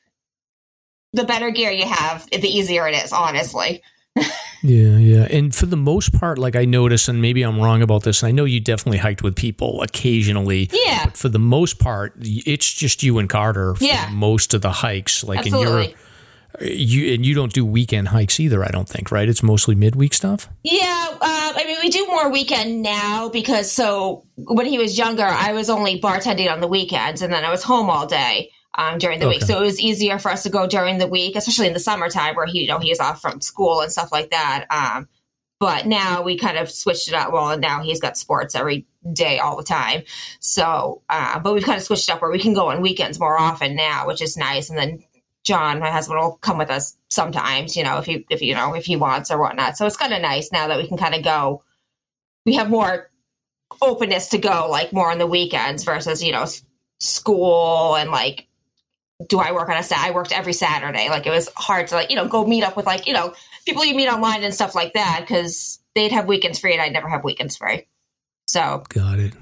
[1.12, 3.12] The better gear you have, the easier it is.
[3.12, 3.82] Honestly.
[4.62, 5.22] Yeah, yeah.
[5.30, 8.28] And for the most part, like I notice, and maybe I'm wrong about this, and
[8.28, 10.68] I know you definitely hiked with people occasionally.
[10.70, 11.06] Yeah.
[11.06, 14.10] But for the most part, it's just you and Carter for Yeah.
[14.12, 15.24] most of the hikes.
[15.24, 15.84] Like, Absolutely.
[15.84, 15.94] and
[16.60, 18.62] you're you and you don't do weekend hikes either.
[18.62, 19.28] I don't think, right?
[19.30, 20.48] It's mostly midweek stuff.
[20.62, 25.24] Yeah, um, I mean, we do more weekend now because so when he was younger,
[25.24, 28.50] I was only bartending on the weekends and then I was home all day.
[28.74, 29.42] Um, during the week.
[29.42, 32.36] So it was easier for us to go during the week, especially in the summertime
[32.36, 34.66] where he, you know, he is off from school and stuff like that.
[34.70, 35.08] Um,
[35.58, 37.32] but now we kind of switched it up.
[37.32, 40.04] Well, now he's got sports every day, all the time.
[40.38, 43.38] So, uh, but we've kind of switched up where we can go on weekends more
[43.38, 44.70] often now, which is nice.
[44.70, 45.04] And then
[45.42, 48.74] John, my husband, will come with us sometimes, you know, if he, if you know,
[48.74, 49.76] if he wants or whatnot.
[49.76, 51.62] So it's kind of nice now that we can kind of go.
[52.46, 53.10] We have more
[53.82, 56.46] openness to go, like more on the weekends versus you know
[57.00, 58.46] school and like
[59.26, 60.08] do I work on a Saturday?
[60.08, 61.08] I worked every Saturday.
[61.08, 63.34] Like it was hard to like, you know, go meet up with like, you know,
[63.66, 66.92] people you meet online and stuff like that because they'd have weekends free and I'd
[66.92, 67.86] never have weekends free.
[68.46, 69.34] So got it.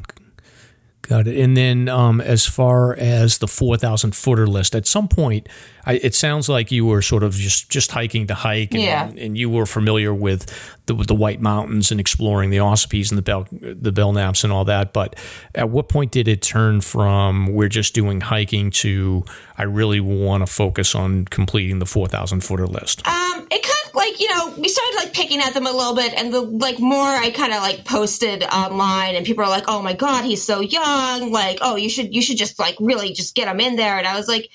[1.09, 1.38] Got it.
[1.40, 5.49] And then, um, as far as the four thousand footer list, at some point,
[5.87, 9.09] I, it sounds like you were sort of just just hiking to hike, and, Yeah.
[9.16, 10.44] and you were familiar with
[10.85, 14.53] the with the White Mountains and exploring the Ossipees and the Bell the Belknaps and
[14.53, 14.92] all that.
[14.92, 15.16] But
[15.55, 19.25] at what point did it turn from we're just doing hiking to
[19.57, 23.07] I really want to focus on completing the four thousand footer list?
[23.09, 26.14] Um, it kind like you know we started like picking at them a little bit,
[26.14, 29.83] and the like more I kind of like posted online, and people are like, "Oh
[29.83, 33.35] my god, he's so young!" Like, "Oh, you should you should just like really just
[33.35, 34.48] get him in there." And I was like,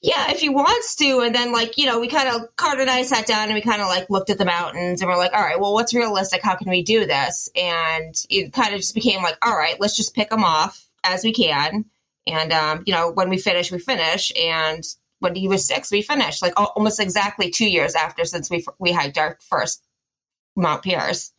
[0.00, 2.90] "Yeah, if he wants to." And then like you know we kind of Carter and
[2.90, 5.32] I sat down and we kind of like looked at the mountains, and we're like,
[5.32, 6.42] "All right, well, what's realistic?
[6.42, 9.96] How can we do this?" And it kind of just became like, "All right, let's
[9.96, 11.84] just pick them off as we can."
[12.26, 14.84] And um, you know, when we finish, we finish, and
[15.20, 18.92] when he was six, we finished like almost exactly two years after since we we
[18.92, 19.84] hiked our first
[20.56, 21.32] Mount Pierce.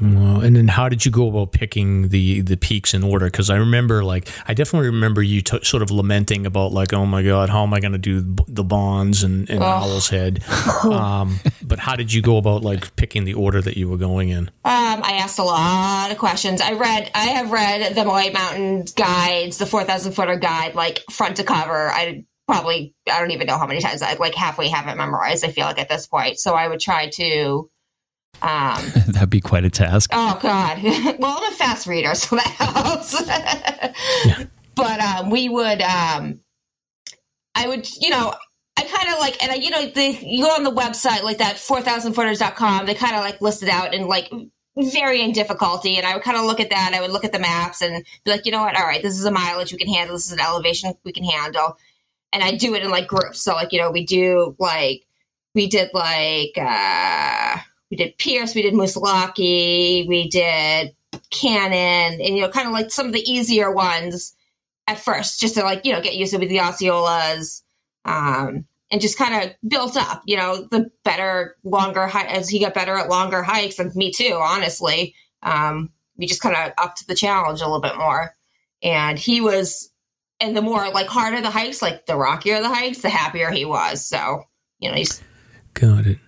[0.00, 3.26] Well, and then how did you go about picking the the peaks in order?
[3.26, 7.04] Because I remember, like, I definitely remember you t- sort of lamenting about, like, oh
[7.06, 10.42] my god, how am I going to do b- the bonds and, and Owl's Head?
[10.90, 14.30] Um, but how did you go about like picking the order that you were going
[14.30, 14.48] in?
[14.64, 16.60] Um, I asked a lot of questions.
[16.60, 21.02] I read, I have read the White Mountain guides, the four thousand footer guide, like
[21.10, 21.90] front to cover.
[21.90, 25.44] I probably, I don't even know how many times I like halfway have it memorized.
[25.44, 27.70] I feel like at this point, so I would try to.
[28.42, 30.10] Um, That'd be quite a task.
[30.12, 30.82] Oh God!
[31.18, 34.46] well, I'm a fast reader, so that helps.
[34.76, 36.40] But um, we would, um,
[37.54, 38.32] I would, you know,
[38.78, 41.36] I kind of like, and I, you know, the, you go on the website like
[41.38, 42.86] that, four thousand footers.com.
[42.86, 44.32] They kind of like listed out in like
[44.78, 46.92] varying difficulty, and I would kind of look at that.
[46.94, 48.78] I would look at the maps and be like, you know what?
[48.78, 50.16] All right, this is a mileage we can handle.
[50.16, 51.76] This is an elevation we can handle,
[52.32, 53.42] and I do it in like groups.
[53.42, 55.04] So like, you know, we do like
[55.54, 56.56] we did like.
[56.56, 57.58] uh
[57.90, 60.94] we did Pierce, we did Moosilauke, we did
[61.30, 64.34] Cannon, and you know, kind of like some of the easier ones
[64.86, 67.62] at first, just to like you know get used to with the Osceolas,
[68.04, 70.22] um, and just kind of built up.
[70.24, 74.38] You know, the better, longer as he got better at longer hikes, and me too,
[74.40, 75.14] honestly.
[75.42, 78.34] Um, we just kind of upped the challenge a little bit more,
[78.82, 79.90] and he was,
[80.38, 83.64] and the more like harder the hikes, like the rockier the hikes, the happier he
[83.64, 84.06] was.
[84.06, 84.44] So
[84.78, 85.20] you know, he's
[85.74, 86.18] Got it.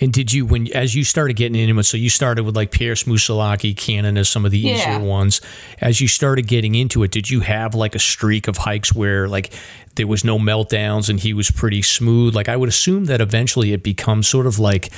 [0.00, 1.84] And did you when as you started getting into it?
[1.84, 5.40] So you started with like Pierce Moosilauke, Cannon as some of the easier ones.
[5.80, 9.28] As you started getting into it, did you have like a streak of hikes where
[9.28, 9.52] like
[9.94, 12.34] there was no meltdowns and he was pretty smooth?
[12.34, 14.90] Like I would assume that eventually it becomes sort of like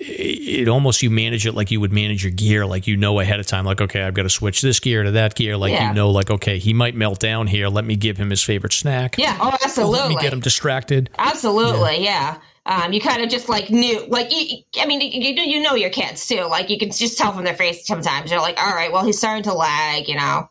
[0.00, 3.40] it almost you manage it like you would manage your gear, like you know ahead
[3.40, 5.88] of time, like okay, I've got to switch this gear to that gear, like Yeah.
[5.88, 7.68] you know, like okay, he might melt down here.
[7.68, 9.16] Let me give him his favorite snack.
[9.18, 9.98] yeah, oh, absolutely.
[10.00, 11.10] Let me get him distracted.
[11.18, 12.38] Absolutely, yeah.
[12.66, 15.74] Um, you kind of just like knew, like you, I mean, you, you you know
[15.74, 16.42] your kids too.
[16.44, 18.30] Like you can just tell from their face sometimes.
[18.30, 20.08] You're like, all right, well, he's starting to lag.
[20.08, 20.48] You know,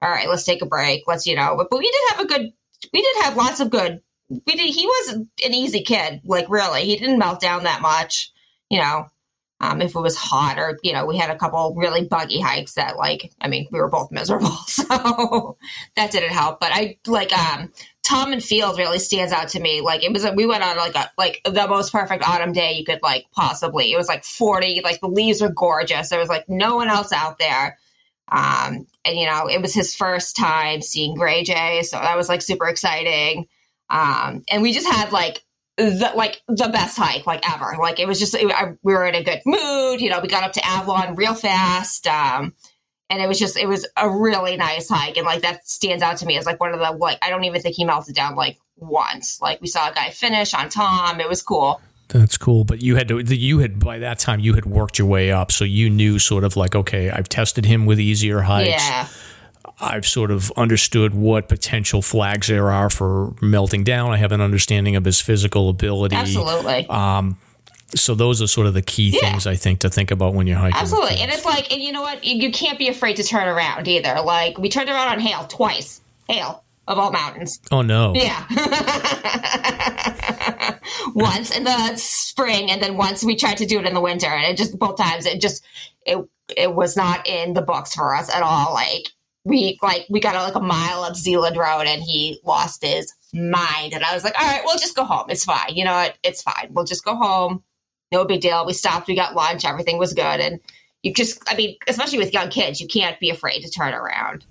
[0.00, 1.02] all right, let's take a break.
[1.08, 2.52] Let's, you know, but, but we did have a good,
[2.92, 4.00] we did have lots of good.
[4.28, 4.74] We did.
[4.74, 5.08] He was
[5.44, 6.20] an easy kid.
[6.24, 8.30] Like really, he didn't melt down that much.
[8.70, 9.06] You know,
[9.60, 12.74] um, if it was hot or you know, we had a couple really buggy hikes
[12.74, 15.56] that like, I mean, we were both miserable, so
[15.96, 16.60] that didn't help.
[16.60, 19.80] But I like um Tom and Field really stands out to me.
[19.80, 22.74] Like it was, a, we went on like a like the most perfect autumn day
[22.74, 23.92] you could like possibly.
[23.92, 26.10] It was like forty, like the leaves were gorgeous.
[26.10, 27.78] There was like no one else out there,
[28.28, 32.28] um, and you know it was his first time seeing Gray Jay, so that was
[32.28, 33.48] like super exciting.
[33.88, 35.42] Um, and we just had like
[35.76, 37.76] the like the best hike like ever.
[37.78, 40.00] Like it was just it, I, we were in a good mood.
[40.00, 42.06] You know, we got up to Avalon real fast.
[42.06, 42.54] Um,
[43.08, 46.16] and it was just it was a really nice hike and like that stands out
[46.18, 48.34] to me as like one of the like i don't even think he melted down
[48.34, 52.64] like once like we saw a guy finish on tom it was cool That's cool,
[52.64, 53.18] but you had to.
[53.18, 56.44] You had by that time you had worked your way up, so you knew sort
[56.44, 58.70] of like, okay, I've tested him with easier hikes.
[58.70, 59.08] yeah
[59.80, 64.10] I've sort of understood what potential flags there are for melting down.
[64.12, 66.16] I have an understanding of his physical ability.
[66.16, 67.36] absolutely um,
[67.94, 69.20] So those are sort of the key Yeah.
[69.30, 70.78] things I think to think about when you're hiking.
[70.80, 73.46] absolutely and it's like and you know what you, you can't be afraid to turn
[73.48, 77.60] around either like we turned around on hale twice hale of all mountains.
[77.70, 78.14] Oh no.
[78.14, 78.46] Yeah.
[81.14, 84.26] once in the spring and then once we tried to do it in the winter
[84.28, 85.64] and it just both times it just
[86.04, 86.18] it
[86.56, 88.72] it was not in the books for us at all.
[88.72, 89.08] Like
[89.46, 93.92] we like we got like a mile up Zealand Road and he lost his mind.
[93.92, 95.26] And I was like, all right, we'll just go home.
[95.28, 95.76] It's fine.
[95.76, 96.18] You know what?
[96.24, 96.70] It's fine.
[96.70, 97.62] We'll just go home.
[98.10, 98.66] No big deal.
[98.66, 100.40] We stopped, we got lunch, everything was good.
[100.40, 100.58] And
[101.04, 104.44] you just I mean, especially with young kids, you can't be afraid to turn around.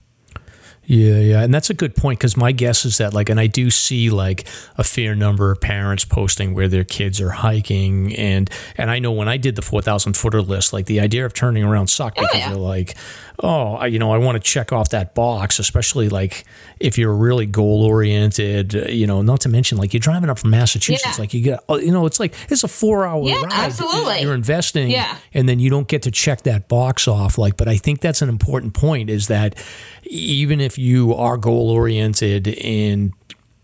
[0.87, 3.47] Yeah, yeah, and that's a good point because my guess is that like, and I
[3.47, 8.49] do see like a fair number of parents posting where their kids are hiking, and
[8.77, 11.33] and I know when I did the four thousand footer list, like the idea of
[11.33, 12.49] turning around sucked oh, because yeah.
[12.49, 12.95] you're like,
[13.39, 16.45] oh, I, you know, I want to check off that box, especially like
[16.79, 20.37] if you're really goal oriented, uh, you know, not to mention like you're driving up
[20.39, 21.21] from Massachusetts, Yeah.
[21.21, 23.51] like you get, oh, you know, it's like it's a four hour Yeah, ride.
[23.53, 24.21] absolutely.
[24.21, 25.17] You're investing, Yeah.
[25.33, 28.21] and then you don't get to check that box off like but i think that's
[28.21, 29.55] an important point is that
[30.03, 33.13] even if you are goal oriented and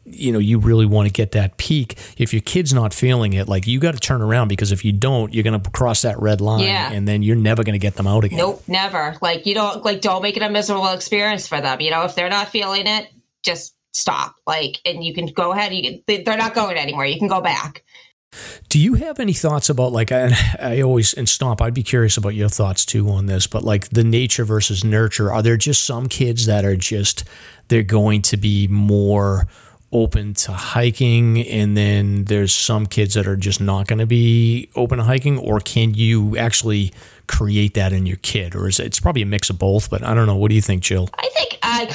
[0.06, 3.48] you know you really want to get that peak if your kid's not feeling it
[3.48, 6.20] like you got to turn around because if you don't you're going to cross that
[6.20, 6.92] red line Yeah.
[6.92, 9.16] and then you're never going to get them out again Nope, never.
[9.22, 11.80] Like you don't like don't make it a miserable experience for them.
[11.82, 13.10] You know, if they're not feeling it,
[13.44, 14.36] just stop.
[14.48, 15.74] Like, and you can go ahead.
[15.74, 17.06] You can, they- they're not going anywhere.
[17.06, 17.84] You can go back.
[18.70, 21.62] Do you have any thoughts about like I, I always and stomp?
[21.62, 25.32] I'd be curious about your thoughts too on this, but like the nature versus nurture.
[25.32, 27.26] Are there just some kids that are just
[27.68, 29.48] they're going to be more
[29.94, 34.70] open to hiking, and then there's some kids that are just not going to be
[34.76, 36.94] open to hiking, or can you actually
[37.28, 39.90] create that in your kid, or is it, it's probably a mix of both?
[39.90, 40.38] But I don't know.
[40.38, 41.10] What do you think, Jill?
[41.16, 41.94] I think I,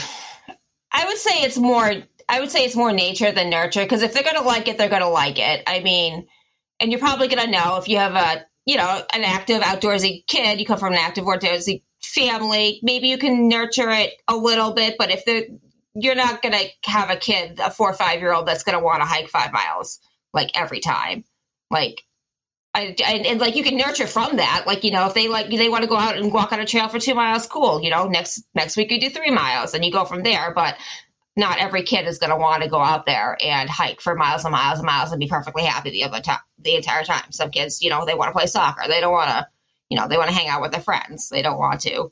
[0.92, 1.94] I would say it's more.
[2.28, 4.78] I would say it's more nature than nurture because if they're going to like it,
[4.78, 5.62] they're going to like it.
[5.66, 6.26] I mean,
[6.80, 10.26] and you're probably going to know if you have a, you know, an active outdoorsy
[10.26, 14.72] kid, you come from an active outdoorsy family, maybe you can nurture it a little
[14.72, 14.96] bit.
[14.98, 15.44] But if they're,
[15.94, 18.76] you're not going to have a kid, a four or five year old that's going
[18.76, 20.00] to want to hike five miles
[20.32, 21.24] like every time.
[21.70, 22.02] Like,
[22.74, 24.64] I, I, and like you can nurture from that.
[24.66, 26.66] Like you know, if they like they want to go out and walk on a
[26.66, 27.80] trail for two miles, cool.
[27.82, 30.52] You know, next next week you do three miles, and you go from there.
[30.54, 30.76] But
[31.36, 34.44] not every kid is going to want to go out there and hike for miles
[34.44, 37.30] and miles and miles and be perfectly happy the other time, the entire time.
[37.30, 38.82] Some kids, you know, they want to play soccer.
[38.88, 39.46] They don't want to,
[39.90, 41.28] you know, they want to hang out with their friends.
[41.28, 42.10] They don't want to,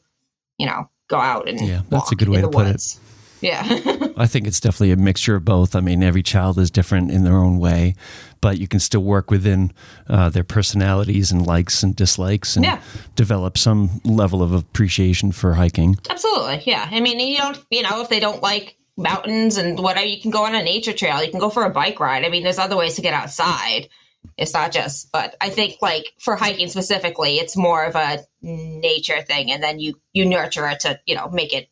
[0.59, 2.99] you know, go out and Yeah, that's a good way to put it.
[3.41, 3.63] Yeah.
[4.17, 5.75] I think it's definitely a mixture of both.
[5.77, 7.95] I mean, every child is different in their own way,
[8.41, 9.73] but you can still work within
[10.09, 12.81] uh, their personalities and likes and dislikes and Yeah.
[13.17, 15.99] develop some level of appreciation for hiking.
[16.09, 16.89] Absolutely, yeah.
[16.91, 20.31] I mean, you don't, you know, if they don't like mountains and whatever, you can
[20.31, 21.23] go on a nature trail.
[21.23, 22.25] You can go for a bike ride.
[22.25, 23.89] I mean, there's other ways to get outside.
[24.37, 29.21] It's not just, but I think like for hiking specifically, it's more of a nature
[29.23, 31.69] thing, and then you you nurture it to you know make it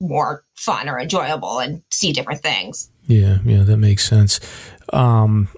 [0.00, 2.90] more fun or enjoyable and see different things.
[3.06, 4.40] Yeah, yeah, that makes sense.
[4.92, 5.48] Um,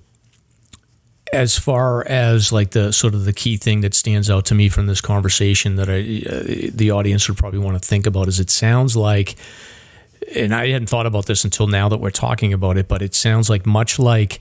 [1.33, 4.69] as far as like the sort of the key thing that stands out to me
[4.69, 8.39] from this conversation that I, uh, the audience would probably want to think about is
[8.39, 9.35] it sounds like,
[10.35, 13.15] and I hadn't thought about this until now that we're talking about it, but it
[13.15, 14.41] sounds like much like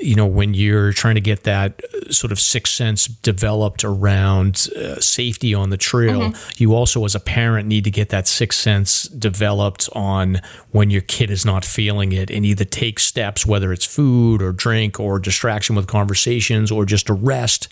[0.00, 4.68] you know when you're trying to get that uh, sort of sixth sense developed around
[4.76, 8.58] uh, safety on the trail you also as a parent need to get that sixth
[8.58, 13.70] sense developed on when your kid is not feeling it and either take steps whether
[13.70, 17.68] it's food or drink or distraction with conversations or just a rest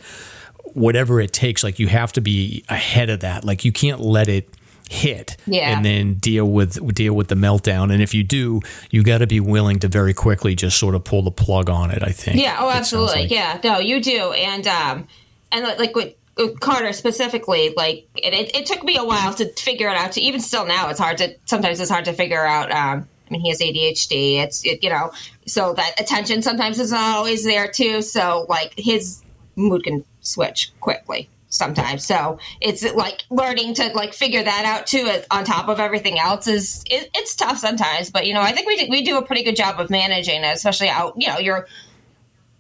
[0.75, 3.45] whatever it takes like you have to be ahead of that.
[3.45, 4.49] Like you can't let it
[4.93, 5.71] hit Yeah.
[5.77, 9.27] and then deal with deal with the meltdown and if you do you got to
[9.29, 12.41] be willing to very quickly just sort of pull the plug on it i think
[12.41, 12.57] Yeah.
[12.59, 13.23] Oh, absolutely.
[13.23, 13.31] like.
[13.31, 13.61] Yeah.
[13.63, 14.33] No, you do.
[14.33, 15.07] And um,
[15.53, 16.15] and like- with
[16.61, 20.13] Carter specifically, like it, it, it took me a while to figure it out.
[20.13, 22.71] To even still now, it's hard to sometimes it's hard to figure out.
[22.73, 24.43] Um, I mean, he has ADHD.
[24.43, 25.13] It's it, you know,
[25.47, 28.01] so that attention sometimes is not always there too.
[28.01, 29.23] So like his
[29.55, 32.05] mood can switch quickly sometimes.
[32.07, 36.19] So it's like learning to like figure that out too uh, on top of everything
[36.19, 38.11] else is it, it's tough sometimes.
[38.11, 40.43] But you know, I think we do, we do a pretty good job of managing
[40.43, 41.15] it, especially out.
[41.19, 41.67] You know, you're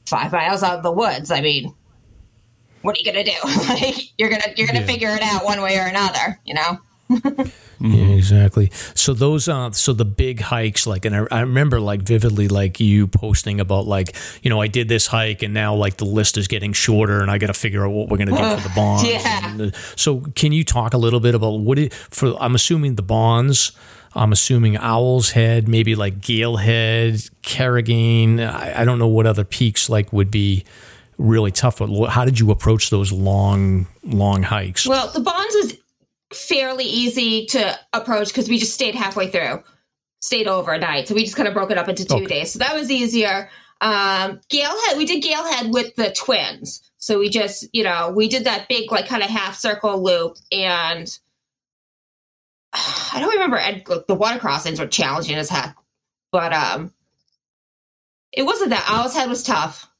[0.06, 1.30] five miles out of the woods.
[1.30, 1.74] I mean,
[2.82, 3.32] what are you gonna do?
[3.68, 4.86] like you're gonna you're gonna Yeah.
[4.86, 6.38] figure it out one way or another.
[6.44, 6.78] You know.
[7.80, 8.70] Yeah, exactly.
[8.94, 12.78] So those, uh, so the big hikes, like, and I, I remember like vividly, like
[12.78, 16.36] you posting about like, you know, I did this hike, and now like the list
[16.36, 18.68] is getting shorter, and I got to figure out what we're going to do for
[18.68, 19.08] the bonds.
[19.08, 19.56] yeah.
[19.58, 22.36] Uh, so, can you talk a little bit about what it for?
[22.40, 23.72] I'm assuming the bonds.
[24.14, 28.40] I'm assuming Owl's Head, maybe like Gale Head, Carrigain.
[28.40, 30.64] I, I don't know what other peaks like would be
[31.16, 31.78] really tough.
[31.78, 34.86] But how did you approach those long, long hikes?
[34.86, 35.76] Well, the bonds was
[36.32, 39.62] fairly easy to approach because we just stayed halfway through.
[40.22, 41.08] stayed overnight.
[41.08, 42.26] So we just kind of broke it up into two Okay.
[42.26, 42.52] days.
[42.52, 43.48] So that was easier.
[43.80, 46.82] Um, Galehead, we did Galehead with the twins.
[46.98, 50.36] So we just, you know, we did that big, like, kind of half circle loop.
[50.52, 51.08] And
[52.74, 55.74] I don't remember, Ed, like, the water crossings were challenging as heck.
[56.32, 56.92] But um,
[58.32, 58.84] it wasn't that.
[58.88, 59.90] Owl's Head was tough,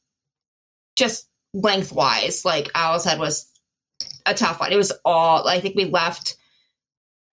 [0.97, 2.45] just lengthwise.
[2.45, 3.50] Like, Owl's Head was
[4.31, 4.73] a tough one.
[4.73, 6.37] It was all, I think we left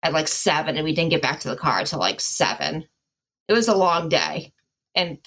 [0.04, 2.86] at like seven and we didn't get back to the car until like seven.
[3.48, 4.54] It was a long day.
[4.95, 5.20] And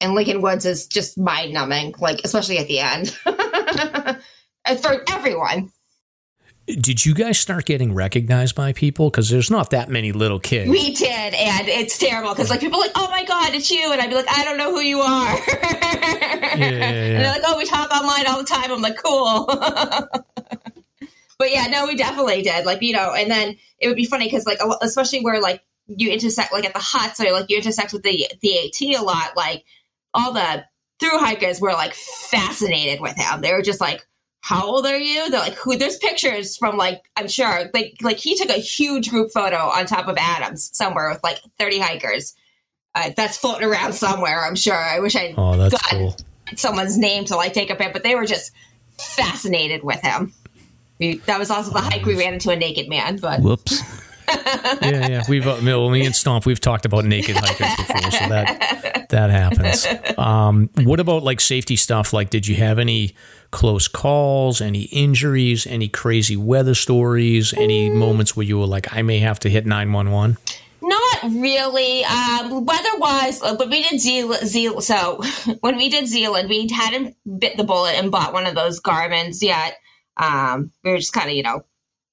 [0.00, 3.16] and Lincoln Woods is just mind numbing, like especially at the end.
[4.64, 5.70] and for everyone.
[6.66, 9.10] Did you guys start getting recognized by people?
[9.10, 10.70] Because there's not that many little kids.
[10.70, 13.92] We did, and it's terrible because like people are like, oh my god, it's you,
[13.92, 15.34] and I'd be like, I don't know who you are.
[15.34, 16.56] yeah, yeah.
[17.14, 18.72] And they're like, oh, we talk online all the time.
[18.72, 19.46] I'm like, cool.
[21.44, 22.64] but yeah, no, we definitely did.
[22.64, 26.10] Like, you know, and then it would be funny because, like, especially where like you
[26.10, 29.36] intersect, like at the huts, or like you intersect with the the AT a lot.
[29.36, 29.64] Like,
[30.14, 30.64] all the
[31.00, 33.42] through hikers were like fascinated with him.
[33.42, 34.06] They were just like,
[34.40, 38.16] "How old are you?" They're like, "Who?" There's pictures from like I'm sure, like like
[38.16, 42.34] he took a huge group photo on top of Adams somewhere with like 30 hikers.
[42.94, 44.42] Uh, that's floating around somewhere.
[44.46, 44.72] I'm sure.
[44.74, 46.16] I wish I Oh, got cool.
[46.56, 48.52] someone's name to like take a pic, but they were just
[48.98, 50.32] fascinated with him.
[51.04, 53.82] We, that was also the hike we ran into a naked man, but Whoops.
[54.82, 55.22] yeah, yeah.
[55.28, 59.86] We've uh, me and Stomp, we've talked about naked hikers before, so that that happens.
[60.18, 62.14] Um, what about like safety stuff?
[62.14, 63.14] Like, did you have any
[63.50, 69.02] close calls, any injuries, any crazy weather stories, any moments where you were like, I
[69.02, 70.38] may have to hit nine one one?
[70.80, 72.04] Not really.
[72.04, 74.46] Um, weather-wise, uh, but we did Zealand.
[74.46, 75.22] Zeal- so
[75.60, 79.42] when we did Zealand, we hadn't bit the bullet and bought one of those Garmins
[79.42, 79.76] yet.
[80.16, 81.64] Um, we were just kind of, you know,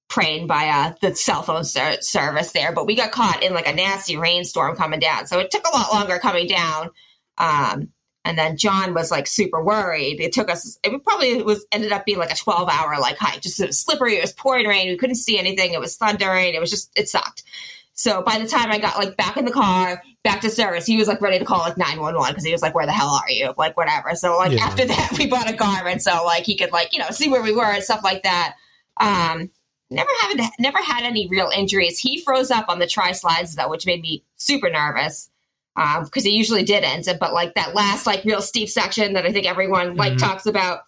[0.10, 2.74] praying by uh, the cell phone ser- service there.
[2.74, 5.76] But we got caught in like a nasty rainstorm coming down, so it took a
[5.76, 6.90] lot longer coming down.
[7.38, 7.90] Um,
[8.24, 10.20] and then John was like super worried.
[10.20, 10.78] It took us.
[10.84, 13.42] It probably was ended up being like a twelve-hour like hike.
[13.42, 14.18] Just it was slippery.
[14.18, 14.90] It was pouring rain.
[14.90, 15.74] We couldn't see anything.
[15.74, 16.54] It was thundering.
[16.54, 17.44] It was just it sucked.
[17.94, 20.98] So by the time I got like back in the car, back to service, he
[20.98, 23.30] was like ready to call like 911 because he was like, where the hell are
[23.30, 23.54] you?
[23.58, 24.16] Like, whatever.
[24.16, 24.64] So like Yeah.
[24.64, 25.88] after that, we bought a car.
[25.88, 28.24] And So like he could like, you know, see where we were and stuff like
[28.24, 28.56] that.
[28.98, 29.50] Um,
[29.90, 32.00] never had, never had any real injuries.
[32.00, 35.30] He froze up on the tri slides though, which made me super nervous.
[35.76, 37.08] Um, because he usually didn't.
[37.20, 40.82] But like that last like real steep section that I think everyone like talks about,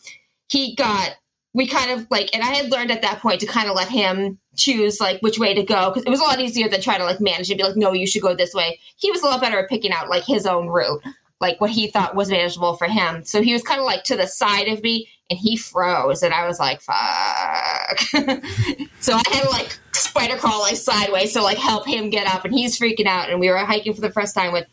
[0.50, 1.16] he got
[1.54, 3.90] we kind of like and i had learned at that point to kind of let
[3.90, 7.00] him choose like which way to go because it was a lot easier than trying
[7.00, 8.80] to like manage and be like no you should go this way.
[8.98, 11.04] He was a lot better at picking out like his own route
[11.42, 13.26] like what he thought was manageable for him.
[13.26, 16.34] So he was kind of like to the side of me and he froze and
[16.34, 18.00] i was like fuck.
[19.00, 22.46] So i had to like spider crawl like sideways to like help him get up
[22.46, 24.68] and he's freaking out and we were hiking for the first time with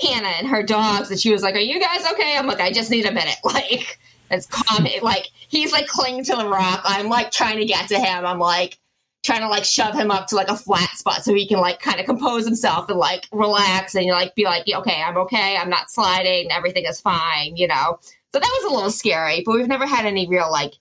[0.00, 2.36] hannah and her dogs and she was like are you guys okay?
[2.36, 3.36] I'm like i just need a minute.
[3.44, 3.98] Like
[4.30, 4.86] it's calm.
[5.02, 6.82] Like he's like clinging to the rock.
[6.84, 8.26] I'm like trying to get to him.
[8.26, 8.78] I'm like
[9.24, 11.80] trying to like shove him up to like a flat spot so he can like
[11.80, 15.56] kind of compose himself and like relax and like be like okay i'm okay.
[15.56, 16.52] I'm not sliding.
[16.52, 17.98] Everything is fine you know?
[18.32, 20.74] So that was a little scary but we've never had any real like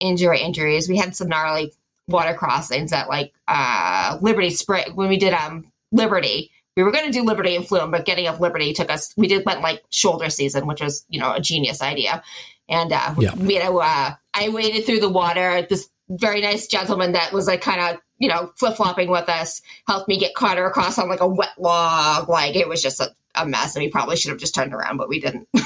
[0.00, 0.88] injury injuries.
[0.88, 1.72] We had some gnarly
[2.08, 4.96] water crossings at like uh liberty spring.
[4.96, 8.26] When we did um liberty we were going to do Liberty and Flume, but getting
[8.26, 9.12] up Liberty took us.
[9.16, 12.22] We did went like shoulder season, which was you know a genius idea.
[12.68, 13.34] And uh, Yeah.
[13.36, 15.66] you know, uh, I waded through the water.
[15.68, 19.60] This very nice gentleman that was like kind of you know flip flopping with us
[19.88, 22.28] helped me get Carter across on like a wet log.
[22.28, 24.96] Like it was just a, a mess, and we probably should have just turned around,
[24.96, 25.48] but we didn't.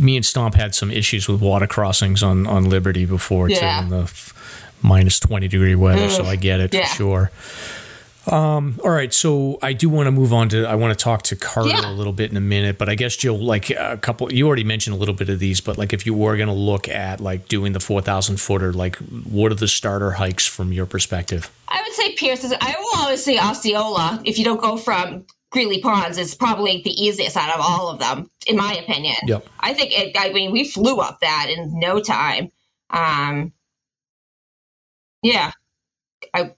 [0.00, 3.80] Me and Stomp had some issues with water crossings on on Liberty before Yeah.
[3.80, 6.08] too, in the f- minus twenty degree weather.
[6.08, 6.86] So I get it Yeah.
[6.86, 7.30] for sure.
[8.30, 10.64] Um, all right, so I do want to move on to.
[10.66, 11.90] I want to talk to Carter Yeah.
[11.90, 14.64] a little bit in a minute, but I guess Jill, like a couple, you already
[14.64, 17.20] mentioned a little bit of these, but like if you were going to look at
[17.20, 21.50] like doing the four thousand footer, like what are the starter hikes from your perspective?
[21.68, 22.52] I would say Pierce is.
[22.60, 24.20] I will always say Osceola.
[24.24, 27.98] If you don't go from Greeley Ponds, is probably the easiest out of all of
[27.98, 29.16] them, in my opinion.
[29.26, 29.46] Yep.
[29.60, 30.14] I think it.
[30.18, 32.50] I mean, we flew up that in no time.
[32.90, 33.52] Um,
[35.22, 35.52] yeah,
[36.34, 36.52] I.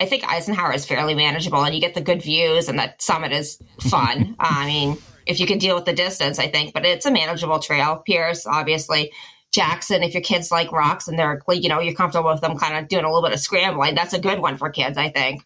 [0.00, 3.32] I think Eisenhower is fairly manageable, and you get the good views, and that summit
[3.32, 4.34] is fun.
[4.40, 7.58] I mean, if you can deal with the distance, I think, but it's a manageable
[7.60, 8.02] trail.
[8.04, 9.12] Pierce, obviously.
[9.52, 12.76] Jackson, if your kids like rocks and they're, you know, you're comfortable with them kind
[12.76, 15.44] of doing a little bit of scrambling, that's a good one for kids, I think.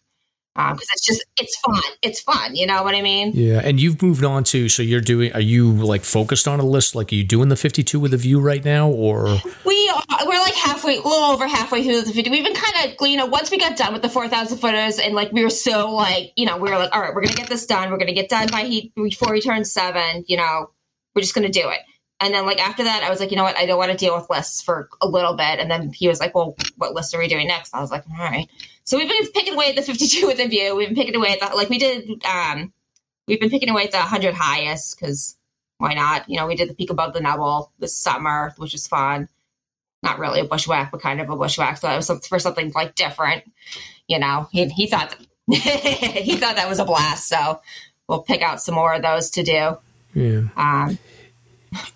[0.55, 1.81] Um, because it's just it's fun.
[2.01, 2.55] It's fun.
[2.55, 3.31] You know what I mean?
[3.33, 5.31] Yeah, and you've moved on to so you're doing.
[5.33, 6.95] Are you like focused on a list?
[6.95, 10.39] Like, are you doing the 52 with a view right now, or We are, we're
[10.39, 12.29] like halfway, a little over halfway through the 50.
[12.29, 15.15] We've been kind of, you know, once we got done with the 4,000 footers and
[15.15, 17.37] like we were so like, you know, we were like, all right, we're going to
[17.37, 17.89] get this done.
[17.89, 20.25] We're going to get done by he before he turns seven.
[20.27, 20.71] You know,
[21.15, 21.79] we're just going to do it.
[22.21, 23.57] And then like after that, I was like, you know what?
[23.57, 25.59] I don't want to deal with lists for a little bit.
[25.59, 27.73] And then he was like, well, what list are we doing next?
[27.73, 28.49] I was like, all right.
[28.89, 30.75] So we've been picking away at the 52 with a view.
[30.75, 32.73] We've been picking away at the, like we did, um,
[33.27, 35.37] we've been picking away at the 100 highest because
[35.77, 36.27] why not?
[36.27, 39.29] You know, we did the peak above the Nubble this summer, which was fun.
[40.01, 41.77] Not really a bushwhack, but kind of a bushwhack.
[41.77, 43.43] So it was some- for something like different.
[44.07, 45.15] You know, he, he thought
[45.47, 47.27] he thought that was a blast.
[47.27, 47.61] So
[48.07, 49.77] we'll pick out some more of those to do.
[50.15, 50.41] yeah?
[50.57, 50.97] Um,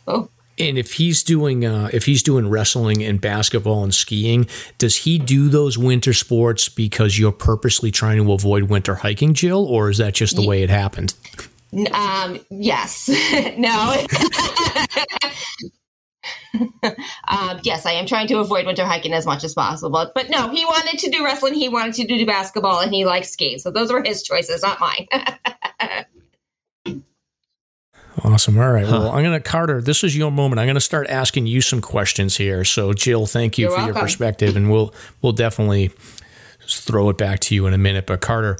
[0.07, 0.29] oh,
[0.59, 4.47] And if he's doing uh, if he's doing wrestling and basketball and skiing,
[4.77, 9.65] does he do those winter sports because you're purposely trying to avoid winter hiking, Jill,
[9.65, 11.15] or is that just the way it happened?
[11.91, 13.09] um, yes,
[13.57, 14.05] no.
[17.27, 20.11] um, yes, I am trying to avoid winter hiking as much as possible.
[20.13, 23.31] But no, he wanted to do wrestling, he wanted to do basketball, and he likes
[23.31, 23.57] skiing.
[23.57, 25.07] So those were his choices, not mine.
[28.21, 28.57] Awesome.
[28.57, 28.85] All right.
[28.85, 30.59] Well, I'm going to, Carter, this is your moment.
[30.59, 32.63] I'm going to start asking you some questions here.
[32.63, 35.91] So, Jill, thank you You're for your perspective, and we'll we'll definitely
[36.67, 38.05] throw it back to you in a minute.
[38.05, 38.57] But, Carter,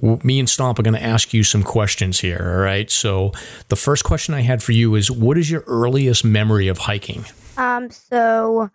[0.00, 2.54] w- me and Stomp are going to ask you some questions here.
[2.54, 2.90] All right.
[2.90, 3.32] So,
[3.68, 7.24] the first question I had for you is what is your earliest memory of hiking?
[7.56, 8.70] Um, so,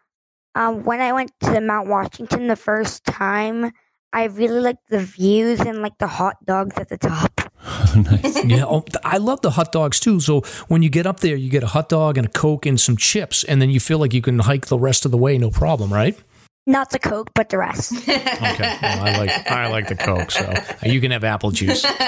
[0.56, 3.72] um, when I went to Mount Washington the first time,
[4.12, 7.47] I really liked the views and like the hot dogs at the top.
[7.96, 8.44] nice.
[8.46, 8.66] yeah.
[8.66, 10.20] Oh, I love the hot dogs too.
[10.20, 12.80] So, when you get up there, you get a hot dog and a Coke and
[12.80, 15.38] some chips, and then you feel like you can hike the rest of the way,
[15.38, 16.18] no problem, right?
[16.66, 17.94] Not the Coke, but the rest.
[18.08, 18.78] Okay.
[18.82, 20.54] Well, I like I like the Coke, so
[20.84, 21.84] you can have apple juice.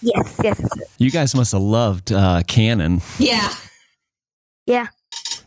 [0.02, 0.60] yes, yes.
[0.98, 3.00] You guys must have loved uh, Cannon.
[3.18, 3.52] yeah,
[4.66, 4.86] Yeah.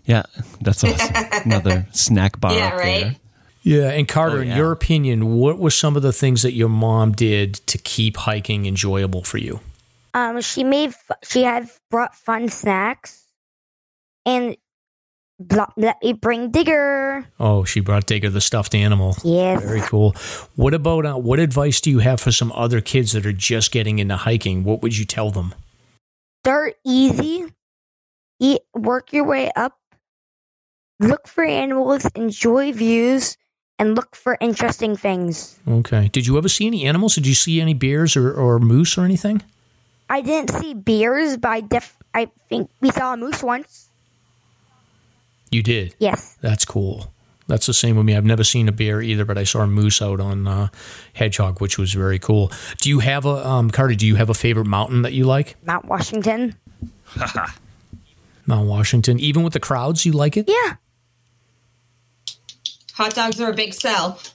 [0.05, 0.23] Yeah,
[0.61, 1.15] that's awesome.
[1.45, 2.53] Another snack bar.
[2.53, 3.01] Yeah, up right?
[3.03, 3.15] There.
[3.61, 6.69] Yeah, and Carter, Oh, in your opinion, what were some of the things that your
[6.69, 9.59] mom did to keep hiking enjoyable for you?
[10.13, 10.93] Um, she made
[11.23, 13.25] she had brought fun snacks,
[14.25, 14.55] and
[15.39, 17.27] blo- let me bring Digger.
[17.39, 19.15] Oh, she brought Digger the stuffed animal.
[19.23, 19.61] Yes.
[19.61, 20.15] Very cool.
[20.55, 23.71] What about uh, what advice do you have for some other kids that are just
[23.71, 24.63] getting into hiking?
[24.63, 25.53] What would you tell them?
[26.43, 27.45] Start easy.
[28.39, 28.61] Eat.
[28.73, 29.77] Work your way up.
[31.01, 32.05] Look for animals.
[32.15, 33.37] Enjoy views.
[33.79, 35.57] And look for interesting things.
[35.65, 36.09] Okay.
[36.09, 37.15] Did you ever see any animals?
[37.15, 39.41] Did you see any bears or, or moose or anything?
[40.09, 43.87] I didn't see bears, but I def- I think we saw a moose once.
[45.49, 45.95] You did.
[45.97, 46.37] Yes.
[46.41, 47.11] That's cool.
[47.47, 48.15] That's the same with me.
[48.15, 50.67] I've never seen a bear either, but I saw a moose out on uh,
[51.13, 52.51] Hedgehog, which was very cool.
[52.81, 53.95] Do you have a um, Carter?
[53.95, 55.55] Do you have a favorite mountain that you like?
[55.65, 56.55] Mount Washington.
[58.45, 59.19] Mount Washington.
[59.19, 60.45] Even with the crowds, you like it?
[60.47, 60.75] Yeah.
[62.99, 64.19] Hot dogs are a big sell.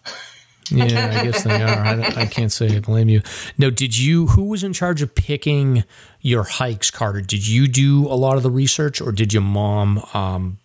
[0.70, 1.84] Yeah, I guess they are.
[1.84, 3.20] I, I can't say I blame you.
[3.58, 4.28] No, did you?
[4.28, 5.84] Who was in charge of picking
[6.22, 7.20] your hikes, Carter?
[7.20, 10.58] Did you do a lot of the research, or did your mom um,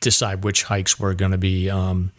[0.00, 2.10] decide which hikes were going to be um,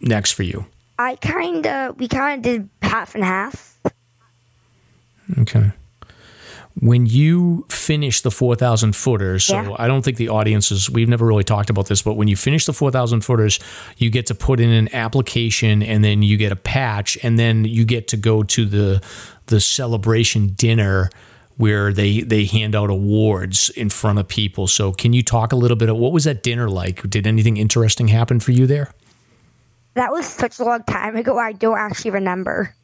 [0.00, 0.66] next for you?
[0.98, 3.78] I kind of, we kind of did half and half.
[5.38, 5.70] Okay.
[6.78, 9.76] When you finish the 4,000 footers, so Yeah.
[9.78, 12.36] I don't think the audience is, we've never really talked about this, but when you
[12.36, 13.58] finish the 4,000 footers,
[13.98, 17.64] you get to put in an application and then you get a patch and then
[17.64, 19.02] you get to go to the,
[19.46, 21.10] the celebration dinner
[21.56, 24.66] where they, they hand out awards in front of people.
[24.66, 27.02] So can you talk a little bit of what was that dinner like?
[27.10, 28.92] Did anything interesting happen for you there?
[29.94, 31.36] That was such a long time ago.
[31.36, 32.74] I don't actually remember.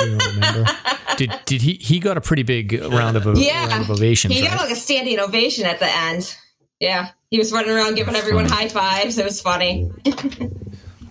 [0.00, 0.70] You don't remember?
[1.16, 4.42] did, did he, he got a pretty big round of, Yeah, round of ovations, He
[4.42, 4.50] right?
[4.50, 6.36] got like a standing ovation at the end.
[6.80, 9.16] Yeah, he was running around giving everyone high fives.
[9.18, 9.90] It was funny.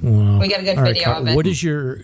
[0.02, 0.39] Wow.
[0.41, 1.36] We got a good All right, video Car- of it.
[1.36, 1.99] What is your?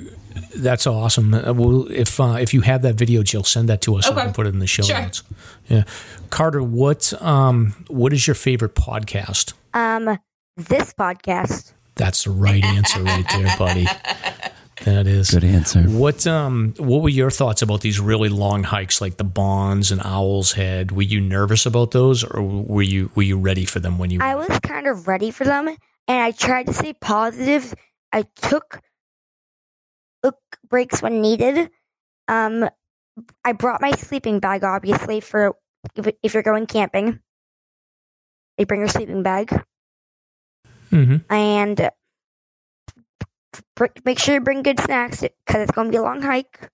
[0.56, 1.34] That's awesome.
[1.34, 4.06] Uh, well, if uh, if you have that video, Jill, send that to us.
[4.06, 5.02] so we can put it in the show Sure.
[5.02, 5.24] notes.
[5.68, 5.84] Yeah,
[6.30, 9.54] Carter, what um what is your favorite podcast?
[9.74, 10.20] Um,
[10.56, 11.74] this podcast.
[11.96, 13.88] That's the right answer right there, buddy.
[14.84, 15.84] That is Good answer.
[15.84, 20.02] What um what were your thoughts about these really long hikes like the Bonds and
[20.04, 20.92] Owl's Head?
[20.92, 24.20] Were you nervous about those, or were you were you ready for them when you?
[24.22, 25.78] I was kind of ready for them, and
[26.22, 27.74] I tried to stay positive.
[28.14, 28.80] I took
[30.24, 30.38] took
[30.70, 31.70] breaks when needed.
[32.28, 32.70] Um,
[33.44, 35.56] I brought my sleeping bag, obviously, for
[35.96, 37.20] if, if you're going camping.
[38.60, 39.64] You bring your sleeping bag,
[40.92, 41.24] Mhm.
[41.30, 41.88] and br-
[44.06, 46.70] make sure you bring good snacks because it's going to be a long hike,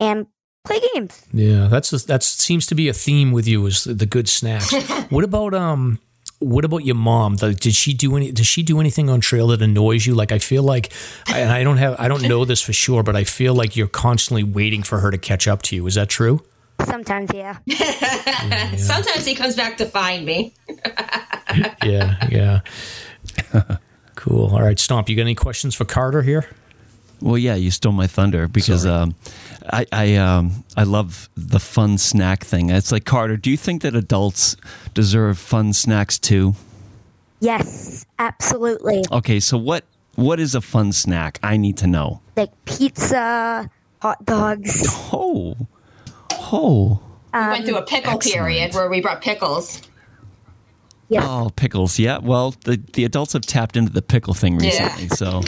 [0.00, 0.26] and
[0.64, 1.26] play games.
[1.32, 4.72] Yeah, that's that seems to be a theme with you is the good snacks.
[5.10, 5.98] what about um
[6.40, 7.36] what about your mom?
[7.36, 8.30] Did she do any?
[8.30, 10.14] Does she do anything on trail that annoys you?
[10.14, 10.92] Like I feel like,
[11.32, 13.88] and I don't have, I don't know this for sure, but I feel like you're
[13.88, 15.86] constantly waiting for her to catch up to you.
[15.86, 16.40] Is that true?
[16.84, 17.58] Sometimes, yeah.
[18.76, 20.54] Sometimes he comes back to find me.
[21.84, 22.60] yeah, yeah.
[24.18, 24.50] Cool.
[24.50, 25.08] All right, Stomp.
[25.08, 26.44] You got any questions for Carter here?
[27.20, 29.14] Well, yeah, you stole my thunder because um,
[29.72, 32.70] I I, um, I love the fun snack thing.
[32.70, 33.36] It's like Carter.
[33.36, 34.56] Do you think that adults
[34.92, 36.54] deserve fun snacks too?
[37.40, 39.04] Yes, absolutely.
[39.10, 39.84] Okay, so what
[40.16, 41.38] what is a fun snack?
[41.42, 42.20] I need to know.
[42.36, 43.70] Like pizza,
[44.02, 44.84] hot dogs.
[45.12, 45.56] Oh,
[46.32, 47.00] oh,
[47.32, 48.34] we went through a pickle excellent.
[48.34, 49.82] period where we brought pickles.
[51.08, 51.24] Yes.
[51.26, 51.98] oh, pickles.
[51.98, 52.18] Yeah.
[52.18, 54.68] Well, the the adults have tapped into the pickle thing Yeah.
[54.94, 55.42] recently, so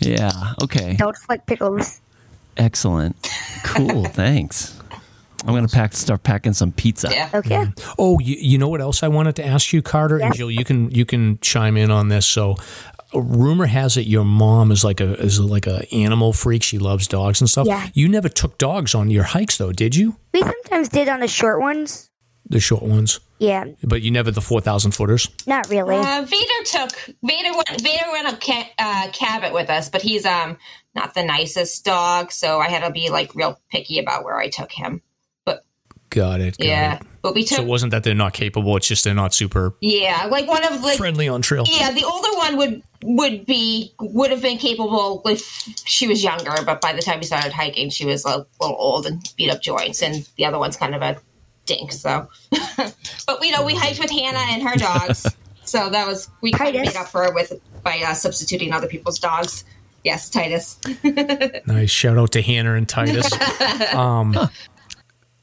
[0.00, 0.54] yeah.
[0.62, 0.94] Okay.
[0.96, 2.00] Don't like pickles.
[2.56, 3.16] Excellent.
[3.64, 4.04] Cool.
[4.06, 4.78] Thanks.
[5.46, 7.08] I'm gonna pack start packing some pizza.
[7.10, 7.30] Yeah.
[7.32, 7.54] Okay.
[7.66, 7.92] Mm-hmm.
[7.98, 10.50] Oh, you, you know what else I wanted to ask you, Carter and Jill.
[10.50, 12.26] You can you can chime in on this.
[12.26, 12.56] So,
[13.14, 16.62] rumor has it your mom is like a is like a animal freak.
[16.64, 17.68] She loves dogs and stuff.
[17.68, 17.88] Yeah.
[17.94, 20.16] You never took dogs on your hikes though, did you?
[20.34, 22.10] We sometimes did on the short ones.
[22.48, 25.28] The short ones, Yeah, but you never the four thousand footers.
[25.46, 25.96] not really.
[25.96, 26.92] Uh, Vader took
[27.24, 30.56] Vader went Vader went up ca- uh, Cabot with us, but he's um
[30.94, 34.48] not the nicest dog, so I had to be like real picky about where I
[34.48, 35.02] took him.
[35.44, 35.64] But
[36.10, 36.56] Got it.
[36.56, 37.02] Got yeah, It.
[37.20, 38.76] but we So took it wasn't that they're not capable.
[38.76, 41.64] It's just they're not super yeah, like one of like friendly on trail.
[41.66, 45.42] yeah, the older one would would be would have been capable if
[45.84, 49.04] she was younger, but by the time we started hiking, she was a little old
[49.06, 51.16] and beat up joints, and the other one's kind of a
[51.66, 51.92] dink.
[51.92, 52.28] So,
[52.76, 55.26] but you know, we hiked with Hannah and her dogs,
[55.64, 56.94] so that was we kind of Titus.
[56.94, 57.52] made up for it with
[57.82, 59.64] by uh, substituting other people's dogs.
[60.04, 60.78] Yes, Titus.
[61.66, 63.28] Nice shout out to Hannah and Titus.
[63.92, 64.48] um,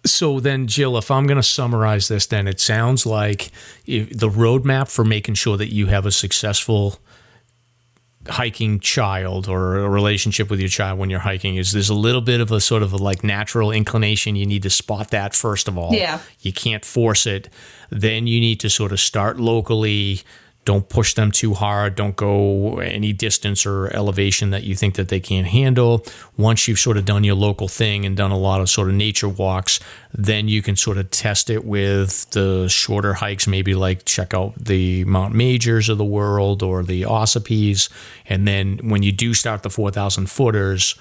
[0.05, 3.51] so then, Jill, if I'm going to summarize this, then it sounds like
[3.85, 6.99] if the roadmap for making sure that you have a successful
[8.29, 12.21] hiking child or a relationship with your child when you're hiking is there's a little
[12.21, 14.35] bit of a sort of a like natural inclination.
[14.35, 15.93] You need to spot that first of all.
[15.93, 16.19] Yeah.
[16.39, 17.49] you can't force it.
[17.89, 20.21] Then you need to sort of start locally
[20.65, 21.95] don't push them too hard.
[21.95, 26.05] Don't go any distance or elevation that you think that they can't handle.
[26.37, 28.95] Once you've sort of done your local thing and done a lot of sort of
[28.95, 29.79] nature walks
[30.13, 34.53] then you can sort of test it with the shorter hikes maybe like check out
[34.55, 37.89] the mount majors of the world or the Ossipees
[38.27, 40.95] and then when you do start the 4000 footers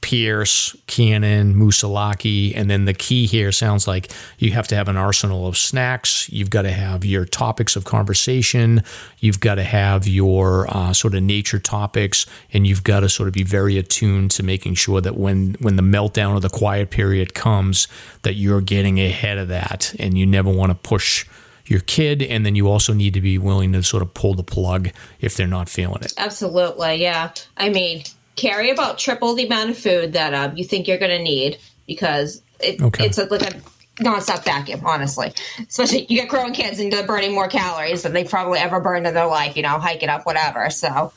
[0.00, 4.96] Pierce, Cannon, Moosilauke, and then the key here sounds like you have to have an
[4.96, 6.28] arsenal of snacks.
[6.30, 8.82] You've got to have your topics of conversation.
[9.20, 13.28] You've got to have your uh, sort of nature topics, and you've got to sort
[13.28, 16.90] of be very attuned to making sure that when when the meltdown or the quiet
[16.90, 17.88] period comes,
[18.22, 21.26] that you're getting ahead of that, and you never want to push
[21.66, 24.42] your kid, and then you also need to be willing to sort of pull the
[24.42, 24.90] plug
[25.20, 26.14] if they're not feeling it.
[26.16, 27.32] Absolutely, yeah.
[27.56, 28.04] I mean,
[28.36, 31.58] carry about triple the amount of food that um, you think you're going to need
[31.86, 33.06] because it, Okay.
[33.06, 33.60] it's a, like a
[34.02, 35.32] nonstop vacuum, honestly.
[35.68, 39.06] Especially you get growing kids and they're burning more calories than they probably ever burned
[39.06, 40.68] in their life, you know, hiking up, whatever.
[40.70, 41.12] So,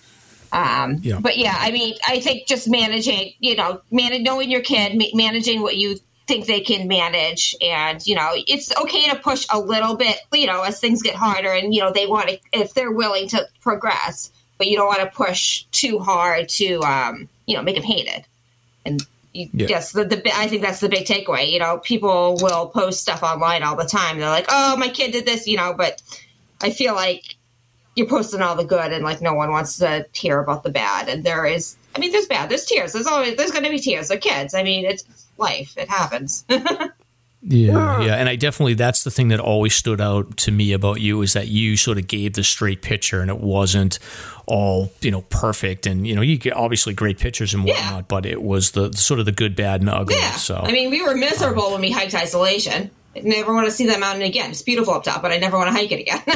[0.52, 1.20] um, Yeah.
[1.20, 5.06] but yeah, I mean, I think just managing, you know, man- knowing your kid, ma-
[5.14, 5.98] managing what you
[6.28, 10.46] think they can manage and you know it's okay to push a little bit you
[10.46, 13.44] know as things get harder and you know they want to if they're willing to
[13.62, 14.30] progress
[14.60, 18.08] but you don't want to push too hard to um you know make them hate
[18.08, 18.26] it.
[18.86, 19.04] And
[19.34, 19.68] you, Yeah.
[19.70, 21.80] yes the, the i think that's the big takeaway you know?
[21.80, 24.20] People will post stuff online all the time.
[24.20, 25.74] They're like oh my kid did this you know?
[25.74, 26.02] But
[26.62, 27.36] i feel like
[27.96, 31.10] you're posting all the good and like no one wants to hear about the bad.
[31.10, 32.94] And there is i mean there's bad there's tears.
[32.94, 34.54] There's always there's going to be tears they're kids.
[34.54, 35.04] I mean it's
[35.38, 35.74] life.
[35.78, 36.46] It happens
[37.42, 41.00] Yeah, yeah, and I definitely that's the thing that always stood out to me about
[41.00, 43.98] you is that you sort of gave the straight picture, and it wasn't
[44.46, 48.02] all you know perfect, and you know you get obviously great pictures and whatnot, Yeah.
[48.02, 50.16] but it was the sort of the good, bad, and ugly.
[50.18, 53.66] yeah So i mean we were miserable um, when we hiked isolation I never want
[53.68, 54.52] to see that mountain again.
[54.52, 56.22] It's beautiful up top, but I never want to hike it again.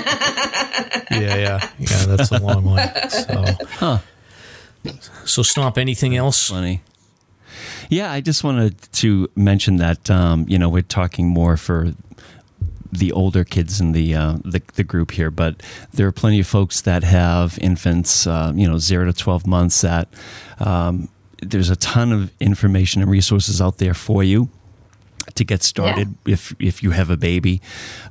[1.12, 2.90] yeah, yeah, yeah, that's a long one.
[3.80, 4.00] So,
[5.24, 5.78] so stomp.
[5.78, 6.50] Anything else?
[6.50, 6.82] Funny.
[7.94, 11.94] Yeah, I just wanted to mention that um, you know we're talking more for
[12.92, 15.62] the older kids in the, uh, the the group here, but
[15.94, 19.82] there are plenty of folks that have infants, uh, you know, zero to twelve months.
[19.82, 20.08] That
[20.60, 21.08] um,
[21.44, 24.50] there's a ton of information and resources out there for you
[25.36, 27.62] to get started if if you have a baby.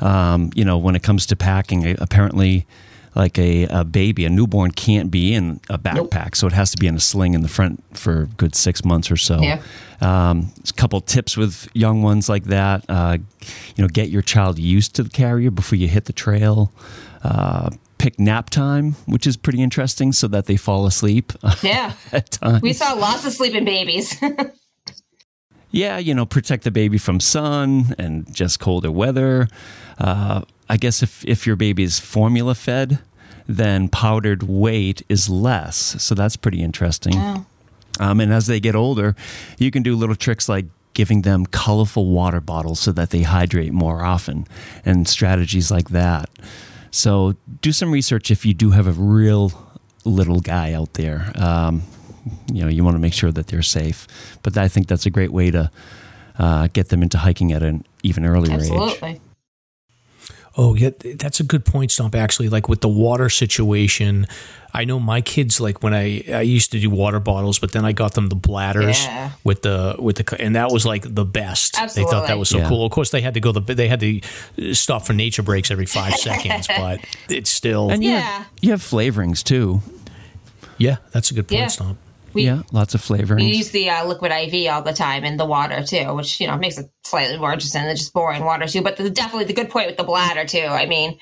[0.00, 2.66] Um, you know, when it comes to packing, apparently
[3.14, 6.78] like a, a baby, a newborn can't be in a backpack, so it has to
[6.78, 9.40] be in a sling in the front for a good six months or so.
[9.40, 9.62] Yeah.
[10.00, 12.84] Um, a couple tips with young ones like that.
[12.88, 13.18] Uh,
[13.76, 16.72] you know, get your child used to the carrier before you hit the trail.
[17.22, 21.32] Uh, pick nap time, which is pretty interesting, so that they fall asleep.
[21.62, 21.92] Yeah.
[22.62, 24.16] We saw lots of sleeping babies.
[25.70, 29.48] yeah, you know, protect the baby from sun and just colder weather.
[29.98, 30.42] Uh,
[30.72, 32.98] I guess if, if your baby is formula fed,
[33.46, 35.76] then powdered weight is less.
[36.02, 37.12] So that's pretty interesting.
[38.00, 39.14] Um, and as they get older,
[39.58, 40.64] you can do little tricks like
[40.94, 44.46] giving them colorful water bottles so that they hydrate more often
[44.82, 46.30] and strategies like that.
[46.90, 49.52] So do some research if you do have a real
[50.06, 51.32] little guy out there.
[51.34, 51.82] Um,
[52.50, 54.06] you know, you want to make sure that they're safe.
[54.42, 55.70] But I think that's a great way to
[56.38, 58.70] uh, get them into hiking at an even earlier age.
[58.70, 59.20] Absolutely.
[60.56, 62.14] Oh, yeah, that's a good point, Stomp.
[62.14, 64.26] Actually, like with the water situation,
[64.74, 67.84] I know my kids like when I I used to do water bottles, but then
[67.86, 69.30] I got them the bladders Yeah.
[69.44, 71.74] with the with the and that was like the best.
[71.94, 72.68] They thought that was so Yeah.
[72.68, 72.84] cool.
[72.84, 75.70] Of course, they had to go the they had to uh, stop for nature breaks
[75.70, 77.00] every five seconds, but
[77.30, 78.20] it's still And you Yeah.
[78.20, 79.80] have, you have flavorings too.
[80.78, 81.66] yeah, that's a good point, Yeah.
[81.68, 81.98] Stomp.
[82.34, 83.02] We, yeah, lots of
[83.36, 86.46] we use the uh, liquid IV all the time in the water too, which you
[86.46, 88.82] know makes it slightly more interesting than just boring water too.
[88.82, 90.60] But the, definitely the good point with the bladder too.
[90.60, 91.18] I mean,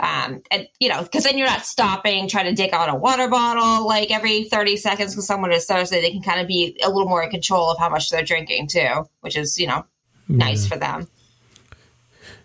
[0.00, 3.28] um, and you know, because then you're not stopping trying to dig out a water
[3.28, 6.00] bottle like every 30 seconds because someone is thirsty.
[6.00, 8.68] They can kind of be a little more in control of how much they're drinking
[8.68, 9.84] too, which is you know
[10.28, 11.08] nice for them.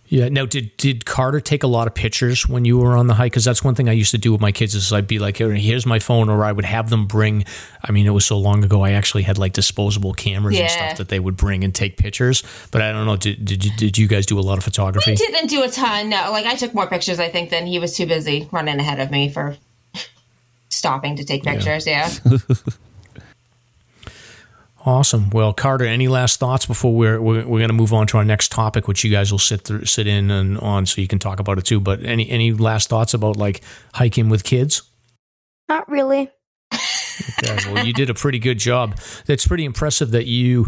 [0.09, 0.29] Yeah.
[0.29, 3.31] Now, did did Carter take a lot of pictures when you were on the hike?
[3.31, 5.37] Because that's one thing I used to do with my kids is I'd be like,
[5.37, 7.45] here's my phone," or I would have them bring.
[7.83, 8.83] I mean, it was so long ago.
[8.83, 12.43] I actually had like disposable cameras and stuff that they would bring and take pictures.
[12.71, 13.17] But I don't know.
[13.17, 15.11] Did did you, did you guys do a lot of photography?
[15.11, 16.09] We didn't do a ton.
[16.09, 17.19] No, like I took more pictures.
[17.19, 19.57] I think than he was too busy running ahead of me for
[20.69, 21.85] stopping to take pictures.
[21.85, 22.09] Yeah.
[24.87, 25.29] Awesome.
[25.31, 28.23] Well, Carter, any last thoughts before we're we're, we're going to move on to our
[28.23, 31.19] next topic, which you guys will sit through, sit in and on, so you can
[31.19, 31.81] talk about it too.
[31.81, 33.61] But any any last thoughts about like
[33.95, 34.83] hiking with kids?
[35.67, 36.31] Not really.
[36.73, 38.97] Okay, well, you did a pretty good job.
[39.25, 40.67] That's pretty impressive that you.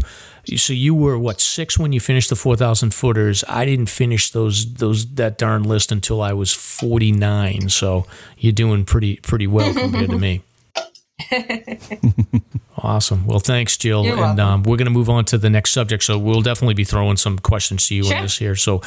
[0.54, 3.42] So you were what six when you finished the four thousand footers.
[3.48, 7.70] I didn't finish those those that darn list until I was forty nine.
[7.70, 8.04] So
[8.36, 10.42] you're doing pretty pretty well compared to me.
[12.82, 13.26] awesome.
[13.26, 14.04] Well, thanks, Jill.
[14.04, 16.02] You're and um, we're going to move on to the next subject.
[16.04, 18.16] So we'll definitely be throwing some questions to you Sure.
[18.16, 18.56] in this here.
[18.56, 18.82] So.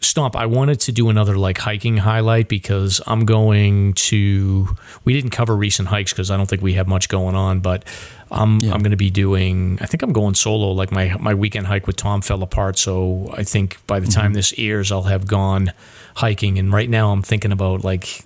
[0.00, 4.68] Stomp, I wanted to do another like hiking highlight because I'm going to.
[5.04, 7.82] We didn't cover recent hikes because I don't think we have much going on, but
[8.30, 9.76] I'm I'm going to be doing.
[9.80, 10.70] I think I'm going solo.
[10.70, 14.34] Like my my weekend hike with Tom fell apart, so I think by the time
[14.34, 15.72] this airs, I'll have gone
[16.14, 16.60] hiking.
[16.60, 18.22] And right now, I'm thinking about like.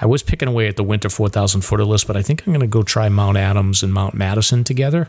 [0.00, 2.60] I was picking away at the winter 4,000 footer list, but I think I'm going
[2.60, 5.08] to go try Mount Adams and Mount Madison together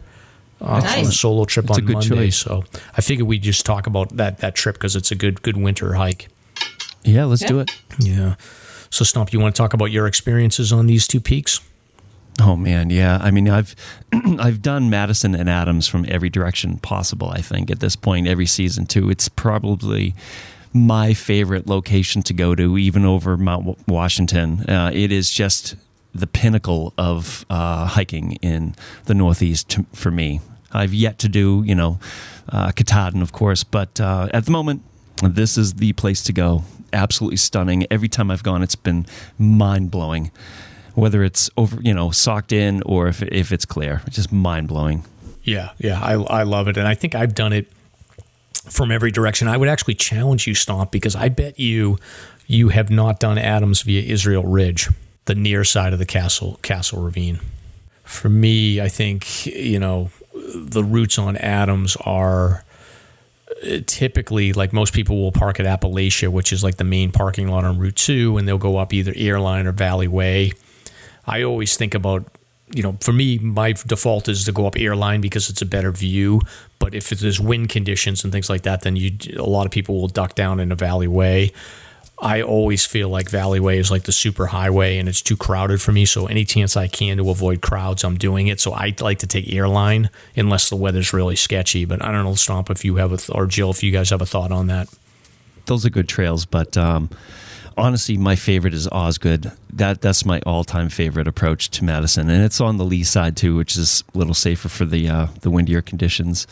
[0.62, 2.10] uh, on a solo trip That's a on good Monday.
[2.10, 2.38] choice.
[2.38, 2.64] So
[2.98, 5.94] I figured we'd just talk about that that trip because it's a good good winter
[5.94, 6.28] hike.
[7.04, 7.72] Yeah, let's do it.
[8.00, 8.36] Yeah.
[8.90, 11.62] So Stomp, you want to talk about your experiences on these two peaks?
[12.42, 13.20] Oh man, yeah.
[13.22, 13.76] I mean, I've
[14.40, 17.30] I've done Madison and Adams from every direction possible.
[17.30, 19.10] I think at this point, every season too.
[19.10, 20.16] It's probably
[20.74, 24.70] my favorite location to go to, even over Mount Washington.
[24.70, 25.76] Uh, it is just
[26.14, 30.42] the pinnacle of uh, hiking in the Northeast for me.
[30.72, 32.00] I've yet to do, you know,
[32.50, 34.84] uh, Katahdin, of course, but uh, at the moment,
[35.24, 36.64] this is the place to go.
[36.94, 37.86] Absolutely stunning.
[37.92, 39.06] Every time I've gone, it's been
[39.38, 40.32] mind blowing
[40.96, 44.02] whether it's over, you know, socked in or if, if it's clear.
[44.06, 45.06] It's just mind blowing.
[45.44, 47.72] Yeah, yeah, I I love it, and I think I've done it
[48.70, 49.48] from every direction.
[49.48, 51.98] I would actually challenge you, Stomp, because I bet you
[52.48, 54.90] you have not done Adams via Israel Ridge,
[55.26, 57.40] the near side of the castle Castle Ravine.
[58.04, 62.64] For me, I think you know the routes on Adams are
[63.64, 67.50] uh, typically like most people will park at Appalachia, which is like the main parking
[67.50, 70.54] lot on Route Two, and they'll go up either Airline or Valley Way.
[71.26, 72.26] I always think about,
[72.74, 75.92] you know, for me, my default is to go up airline because it's a better
[75.92, 76.42] view.
[76.78, 80.00] But if there's wind conditions and things like that, then you a lot of people
[80.00, 81.52] will duck down in a Valley Way.
[82.22, 85.82] I always feel like Valley Way is like the super highway and it's too crowded
[85.82, 86.06] for me.
[86.06, 88.60] So any chance I can to avoid crowds, I'm doing it.
[88.60, 91.86] So I like to take airline unless the weather's really sketchy.
[91.86, 94.10] But I don't know, Stomp, if you have a th- or Jill, if you guys
[94.10, 94.90] have a thought on that.
[95.66, 97.10] Those are good trails, but um,
[97.80, 99.52] honestly, my favorite is Osgood.
[99.74, 103.56] That that's my all-time favorite approach to Madison, and it's on the lee side too,
[103.56, 106.48] which is a little safer for the uh, the windier conditions.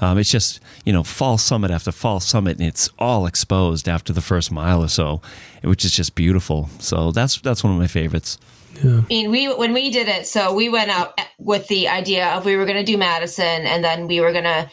[0.00, 4.12] Um, it's just you know fall summit after fall summit, and it's all exposed after
[4.12, 5.20] the first mile or so,
[5.62, 6.68] which is just beautiful.
[6.78, 8.38] So that's that's one of my favorites.
[8.82, 8.98] Yeah.
[8.98, 12.44] I mean, we when we did it, so we went out with the idea of
[12.44, 14.70] we were going to do Madison, and then we were going to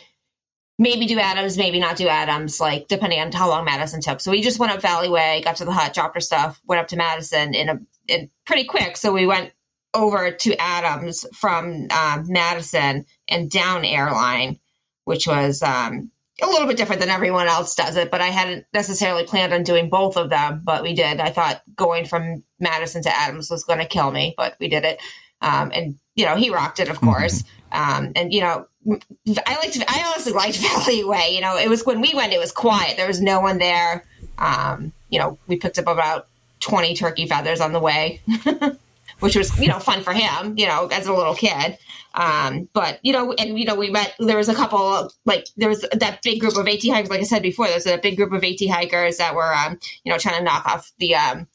[0.79, 4.19] maybe do Adams, maybe not do Adams, like depending on how long Madison took.
[4.19, 6.81] So we just went up Valley Way, got to the hut, dropped our stuff, went
[6.81, 8.97] up to Madison in a in pretty quick.
[8.97, 9.53] So we went
[9.93, 14.59] over to Adams from um, Madison and down airline,
[15.05, 16.11] which was um,
[16.41, 18.09] a little bit different than everyone else does it.
[18.09, 21.19] But I hadn't necessarily planned on doing both of them, but we did.
[21.19, 24.83] I thought going from Madison to Adams was going to kill me, but we did
[24.83, 24.99] it.
[25.41, 27.07] Um, and you know, he rocked it, of mm-hmm.
[27.07, 27.43] course.
[27.73, 29.77] Um, and you know, I liked.
[29.87, 31.31] I honestly liked Valley Way.
[31.35, 32.97] You know, it was when we went, it was quiet.
[32.97, 34.05] There was no one there.
[34.37, 36.27] Um, you know, we picked up about
[36.59, 38.21] twenty turkey feathers on the way,
[39.19, 40.57] which was you know fun for him.
[40.57, 41.77] You know, as a little kid.
[42.15, 44.13] Um, but you know, and you know, we met.
[44.19, 47.09] There was a couple like there was that big group of AT hikers.
[47.09, 49.79] Like I said before, there was a big group of AT hikers that were um,
[50.03, 51.47] you know trying to knock off the um,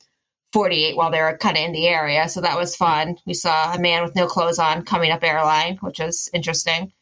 [0.52, 2.28] 48 while they were kind of in the area.
[2.28, 3.18] So that was fun.
[3.26, 6.92] We saw a man with no clothes on coming up airline, which was interesting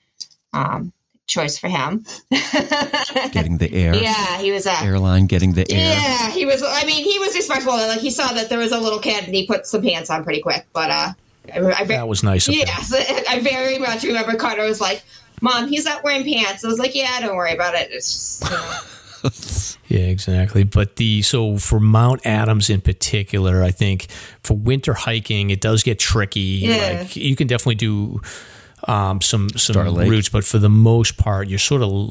[0.52, 0.92] um,
[1.26, 2.04] choice for him.
[3.30, 3.94] getting the air.
[3.94, 5.94] Yeah, he was a airline getting the air.
[5.94, 6.62] Yeah, he was.
[6.62, 7.74] I mean, he was respectful.
[7.74, 10.24] Like he saw that there was a little kid and he put some pants on
[10.24, 10.66] pretty quick.
[10.72, 11.12] But uh,
[11.52, 12.48] I, I, that was nice.
[12.48, 12.92] Yes,
[13.28, 15.02] I very much remember Carter was like,
[15.40, 18.44] "Mom, he's not wearing pants." I was like, "Yeah, don't worry about it." It's just.
[18.44, 18.80] You know.
[19.88, 20.64] yeah, exactly.
[20.64, 24.08] But the so for Mount Adams in particular, I think
[24.42, 26.40] for winter hiking, it does get tricky.
[26.40, 27.00] Yeah.
[27.00, 28.20] Like you can definitely do
[28.84, 32.10] um, some some routes, but for the most part, you're sort of.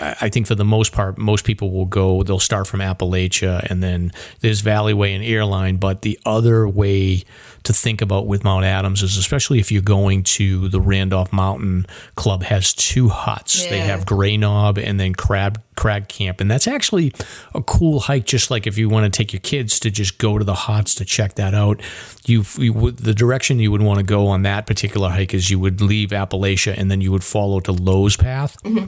[0.00, 2.22] I think for the most part, most people will go.
[2.22, 5.76] They'll start from Appalachia, and then there's Valley Way and Airline.
[5.76, 7.24] But the other way
[7.64, 11.86] to think about with Mount Adams is especially if you're going to the Randolph Mountain
[12.14, 13.64] Club has two huts.
[13.64, 13.70] Yeah.
[13.70, 17.12] They have Gray Knob and then Crab Crag Camp, and that's actually
[17.54, 18.24] a cool hike.
[18.24, 20.94] Just like if you want to take your kids to just go to the huts
[20.96, 21.80] to check that out,
[22.26, 25.58] you, you the direction you would want to go on that particular hike is you
[25.58, 28.60] would leave Appalachia and then you would follow to Lowe's Path.
[28.62, 28.86] Mm-hmm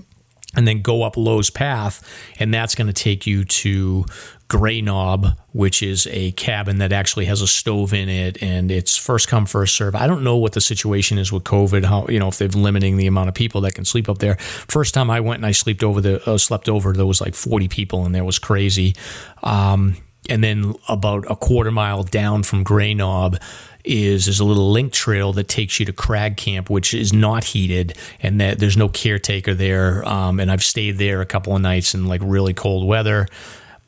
[0.56, 2.02] and then go up Lowe's Path,
[2.38, 4.04] and that's going to take you to
[4.48, 8.96] Gray Knob, which is a cabin that actually has a stove in it, and it's
[8.96, 9.94] first come first serve.
[9.94, 11.84] I don't know what the situation is with COVID.
[11.84, 14.34] How you know if they're limiting the amount of people that can sleep up there.
[14.36, 17.36] First time I went and I slept over the uh, slept over, there was like
[17.36, 18.96] forty people, and there was crazy.
[19.44, 19.96] Um,
[20.28, 23.38] and then about a quarter mile down from Gray Knob
[23.84, 27.44] is there's a little link trail that takes you to Crag Camp, which is not
[27.44, 30.06] heated, and that there's no caretaker there.
[30.06, 33.26] Um, and I've stayed there a couple of nights in like really cold weather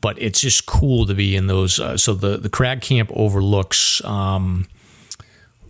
[0.01, 1.79] but it's just cool to be in those.
[1.79, 4.03] Uh, so the the crag camp overlooks.
[4.03, 4.67] Um,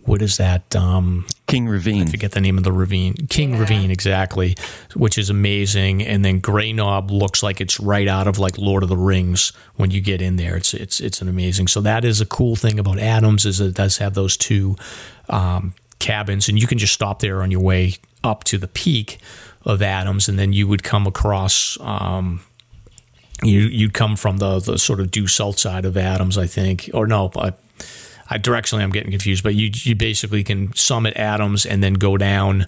[0.06, 0.76] what is that?
[0.76, 2.08] Um, King Ravine.
[2.08, 3.14] I forget the name of the ravine.
[3.28, 3.60] King yeah.
[3.60, 4.54] Ravine, exactly,
[4.94, 6.02] which is amazing.
[6.02, 9.52] And then Gray Knob looks like it's right out of like Lord of the Rings
[9.76, 10.56] when you get in there.
[10.56, 11.68] It's it's it's an amazing.
[11.68, 14.76] So that is a cool thing about Adams is it does have those two
[15.28, 19.18] um, cabins, and you can just stop there on your way up to the peak
[19.64, 21.78] of Adams, and then you would come across.
[21.80, 22.42] Um,
[23.42, 26.90] you you'd come from the the sort of due south side of Adams, I think,
[26.92, 27.52] or no, I,
[28.28, 32.16] I directionally I'm getting confused, but you you basically can summit Adams and then go
[32.16, 32.66] down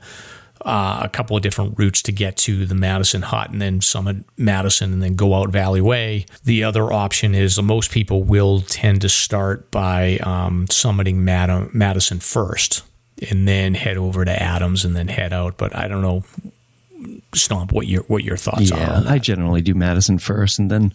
[0.62, 4.16] uh, a couple of different routes to get to the Madison Hut, and then summit
[4.36, 6.26] Madison, and then go out Valley Way.
[6.44, 12.20] The other option is most people will tend to start by um, summiting Mad- Madison
[12.20, 12.82] first,
[13.30, 15.56] and then head over to Adams, and then head out.
[15.56, 16.24] But I don't know
[17.34, 19.06] Stomp, what your what your thoughts yeah, are?
[19.06, 20.92] I generally do Madison first, and then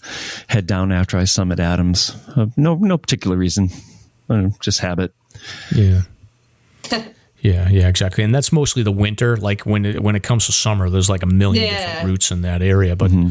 [0.48, 2.16] head down after I summit Adams.
[2.36, 3.70] Uh, no no particular reason,
[4.32, 5.14] uh, just habit.
[5.76, 6.02] Yeah.
[7.44, 9.36] Yeah, yeah, exactly, and that's mostly the winter.
[9.36, 11.72] Like when it, when it comes to summer, there's like a million yeah.
[11.72, 12.96] different routes in that area.
[12.96, 13.30] But mm-hmm.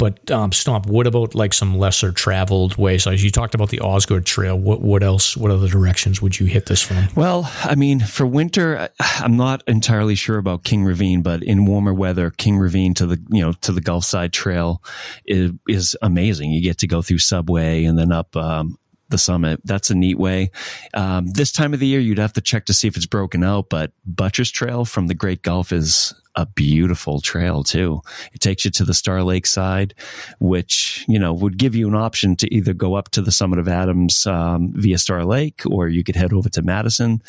[0.00, 3.06] But um, Stomp, what about like some lesser traveled ways?
[3.06, 5.36] As you talked about the Osgood Trail, what what else?
[5.36, 7.06] What other directions would you hit this from?
[7.14, 11.92] Well, I mean, for winter, I'm not entirely sure about King Ravine, but in warmer
[11.92, 14.82] weather, King Ravine to the you know to the Gulf Side Trail
[15.26, 16.50] is, is amazing.
[16.50, 18.78] You get to go through Subway and then up um,
[19.10, 19.60] the summit.
[19.64, 20.50] That's a neat way.
[20.94, 23.44] Um, this time of the year, you'd have to check to see if it's broken
[23.44, 28.00] out, but Buttress Trail from the Great Gulf is a beautiful trail too.
[28.32, 29.94] It takes you to the Star Lake side,
[30.38, 33.58] which, you know, would give you an option to either go up to the summit
[33.58, 37.20] of Adams um, via Star Lake or you could head over to Madison.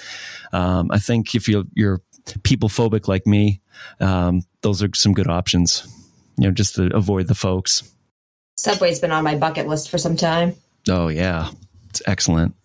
[0.53, 2.01] Um, I think if you're, you're
[2.43, 3.61] people phobic like me,
[3.99, 5.87] um, those are some good options,
[6.37, 7.83] you know, just to avoid the folks.
[8.57, 10.55] Subway's been on my bucket list for some time.
[10.89, 11.49] Oh yeah,
[11.91, 12.55] it's excellent.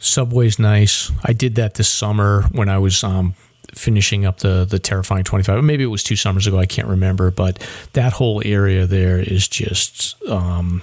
[0.00, 1.10] Subway's nice.
[1.24, 3.34] I did that this summer when I was um,
[3.74, 7.30] finishing up the the terrifying 25 maybe it was two summers ago i can't remember
[7.30, 7.58] but
[7.92, 10.80] that whole area there is just um,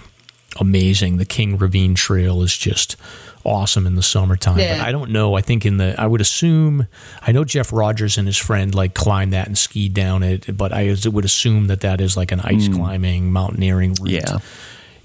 [0.60, 2.96] amazing the king ravine trail is just
[3.44, 4.78] awesome in the summertime Yeah.
[4.78, 6.86] but i don't know i think in the i would assume
[7.24, 10.72] i know jeff rogers and his friend like climbed that and skied down it but
[10.72, 14.38] i would assume that that is like an ice climbing mountaineering route Yeah.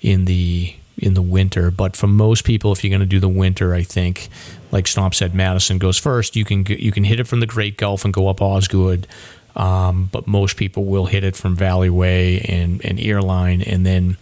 [0.03, 1.71] in the in the winter.
[1.71, 4.29] But for most people, if you're going to do the winter, I think,
[4.71, 6.37] like Stomp said, Madison goes first.
[6.37, 9.07] You can you can hit it from the Great Gulf and go up Osgood,
[9.57, 14.17] um, but most people will hit it from Valley Way and and Airline, and then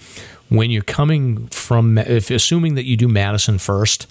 [0.49, 4.07] when you're coming from, if assuming that you do Madison first.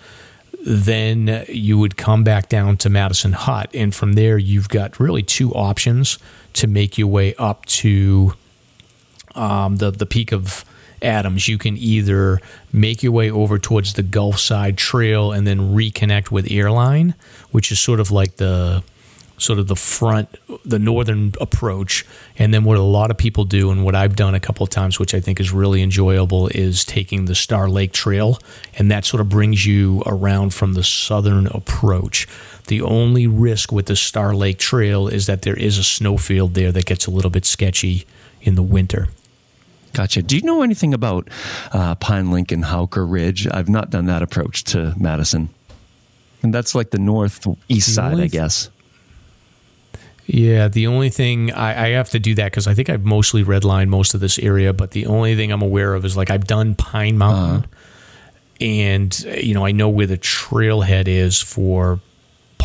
[0.65, 5.21] Then you would come back down to Madison Hut, and from there you've got really
[5.21, 6.17] two options
[6.53, 8.33] to make your way up to
[9.35, 10.65] um, the the peak of
[11.01, 12.39] Adams, you can either
[12.71, 17.15] make your way over towards the Gulf Side Trail and then reconnect with Airline,
[17.51, 18.83] which is sort of like the
[19.37, 20.35] sort of the front,
[20.65, 22.05] the northern approach.
[22.37, 24.69] And then what a lot of people do, and what I've done a couple of
[24.69, 28.39] times, which I think is really enjoyable, is taking the Star Lake Trail,
[28.77, 32.27] and that sort of brings you around from the southern approach.
[32.67, 36.71] The only risk with the Star Lake Trail is that there is a snowfield there
[36.71, 38.05] that gets a little bit sketchy
[38.41, 39.07] in the winter.
[39.93, 40.21] Gotcha.
[40.21, 41.27] Do you know anything about
[41.71, 43.47] uh, Pine Link and Howker Ridge?
[43.47, 45.49] I've not done that approach to Madison.
[46.43, 48.69] And that's like the northeast side, I guess.
[50.27, 53.45] Yeah, the only thing I, I have to do that because I think I've mostly
[53.45, 56.45] redlined most of this area, but the only thing I'm aware of is like I've
[56.45, 57.69] done Pine Mountain,
[58.59, 62.01] and uh, you know I know where the trailhead is for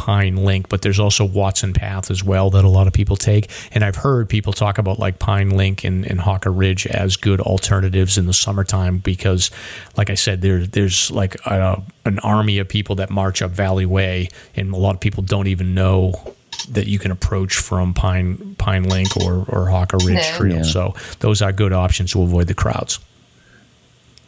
[0.03, 3.49] Pine Link, but there's also Watson Path as well that a lot of people take,
[3.71, 7.41] and I've heard people talk about like Pine Link and, and Howker Ridge as good
[7.41, 9.53] alternatives in the summertime because,
[9.97, 13.87] like I said, there there's like a, an army of people that march up Valley
[13.87, 16.35] Way, and a lot of people don't even know
[16.71, 20.37] that you can approach from Pine Pine Link or or Howker Ridge Yeah.
[20.37, 20.57] Trail.
[20.57, 20.63] Yeah.
[20.63, 22.99] So those are good options to avoid the crowds.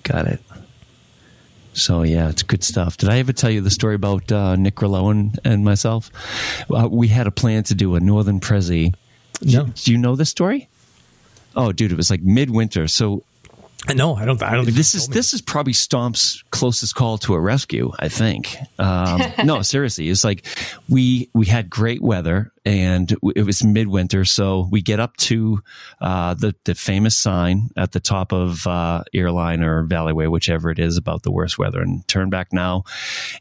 [0.05, 0.41] Got it.
[1.75, 2.97] So yeah, it's good stuff.
[2.97, 5.11] Did I ever tell you the story about uh, Nick Rillo
[5.45, 6.11] and, myself?
[6.71, 8.95] Uh, we had a plan to do a Northern Prezi.
[9.43, 10.69] No, Do you know this story?
[11.57, 12.89] Oh, dude, it was like midwinter.
[12.89, 13.25] So
[13.95, 14.43] no, I don't.
[14.43, 17.93] I don't think this is this is probably Stomp's closest call to a rescue.
[17.99, 18.57] I think.
[18.79, 20.47] Um, no, seriously, it's like
[20.89, 25.63] we we had great weather and it was midwinter, so we get up to
[26.01, 30.79] uh, the the famous sign at the top of uh, Airline or Valleyway, whichever it
[30.79, 32.85] is, about the worst weather, and turn back now.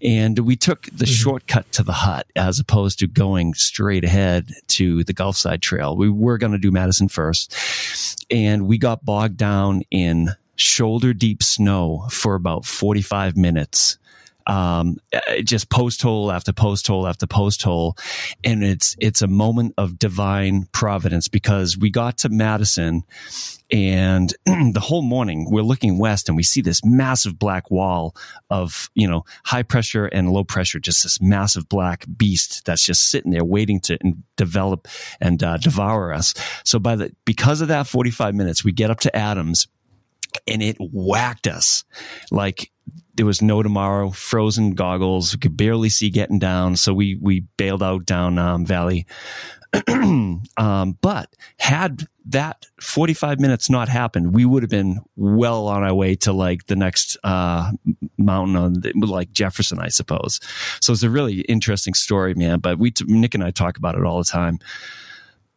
[0.01, 5.03] And we took the shortcut to the hut as opposed to going straight ahead to
[5.05, 5.95] the Gulf Side Trail.
[5.95, 11.41] We were going to do Madison first, and we got bogged down in shoulder deep
[11.41, 13.97] snow for about 45 minutes
[14.48, 17.98] um, uh, just post hole after post hole after post hole,
[18.44, 23.04] and it's it's a moment of divine providence because we got to Madison,
[23.72, 28.16] and the whole morning we're looking west and we see this massive black wall
[28.50, 33.10] of you know high pressure and low pressure, just this massive black beast that's just
[33.10, 33.98] sitting there waiting to
[34.36, 34.88] develop
[35.22, 36.34] and uh, devour us.
[36.64, 39.68] So by the because of that forty five minutes, we get up to Adams
[40.48, 41.84] and it whacked us
[42.32, 42.72] like
[43.16, 47.41] there was no tomorrow frozen goggles we could barely see getting down so we we
[47.57, 49.05] bailed out down um, valley.
[50.57, 55.93] Um, but had that 45 minutes not happened we would have been well on our
[55.93, 57.72] way to like the next uh,
[58.18, 60.39] mountain on the, like jefferson i suppose.
[60.80, 64.03] So it's a really interesting story man but we nick and i talk about it
[64.03, 64.59] all the time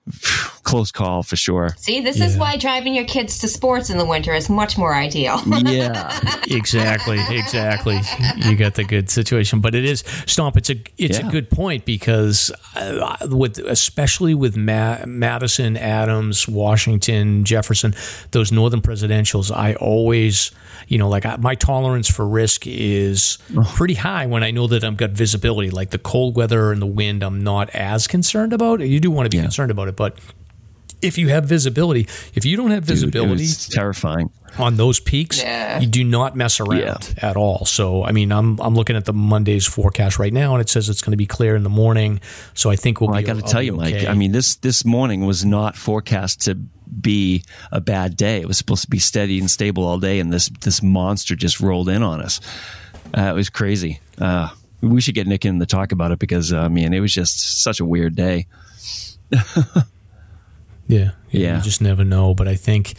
[0.62, 4.04] close call for sure See, this is why driving your kids to sports in the
[4.04, 5.40] winter is much more ideal.
[5.64, 8.00] yeah exactly, exactly.
[8.36, 10.56] You got the good situation, but it is stomp.
[10.56, 11.28] It's a it's Yeah.
[11.28, 17.94] a good point because uh, with especially with Ma- Madison, Adams, Washington, Jefferson,
[18.32, 20.50] those northern presidentials, I always
[20.88, 23.38] you know like I, my tolerance for risk is
[23.74, 25.70] pretty high when I know that I've got visibility.
[25.70, 28.80] Like the cold weather and the wind, I'm not as concerned about.
[28.80, 29.44] You do want to be Yeah.
[29.44, 30.18] concerned about it, but
[31.02, 34.98] if you have visibility, if you don't have Dude, it visibility, was terrifying on those
[34.98, 35.78] peaks, Yeah.
[35.78, 36.96] you do not mess around Yeah.
[37.28, 37.66] at all.
[37.66, 40.88] So, I mean, I'm I'm looking at the Monday's forecast right now, and it says
[40.88, 42.20] it's going to be clear in the morning.
[42.54, 44.06] So, I think we'll Well, I got to tell be you, Mike.
[44.06, 47.42] I mean this this morning was not forecast to be
[47.72, 48.40] a bad day.
[48.40, 51.60] It was supposed to be steady and stable all day, and this this monster just
[51.60, 52.40] rolled in on us.
[53.16, 54.00] Uh, it was crazy.
[54.18, 54.48] Uh,
[54.80, 57.62] we should get Nick in to talk about it because uh, man, it was just
[57.62, 58.46] such a weird day.
[59.30, 59.42] Yeah,
[60.86, 61.56] yeah, Yeah.
[61.56, 62.34] you just never know.
[62.34, 62.94] But I think,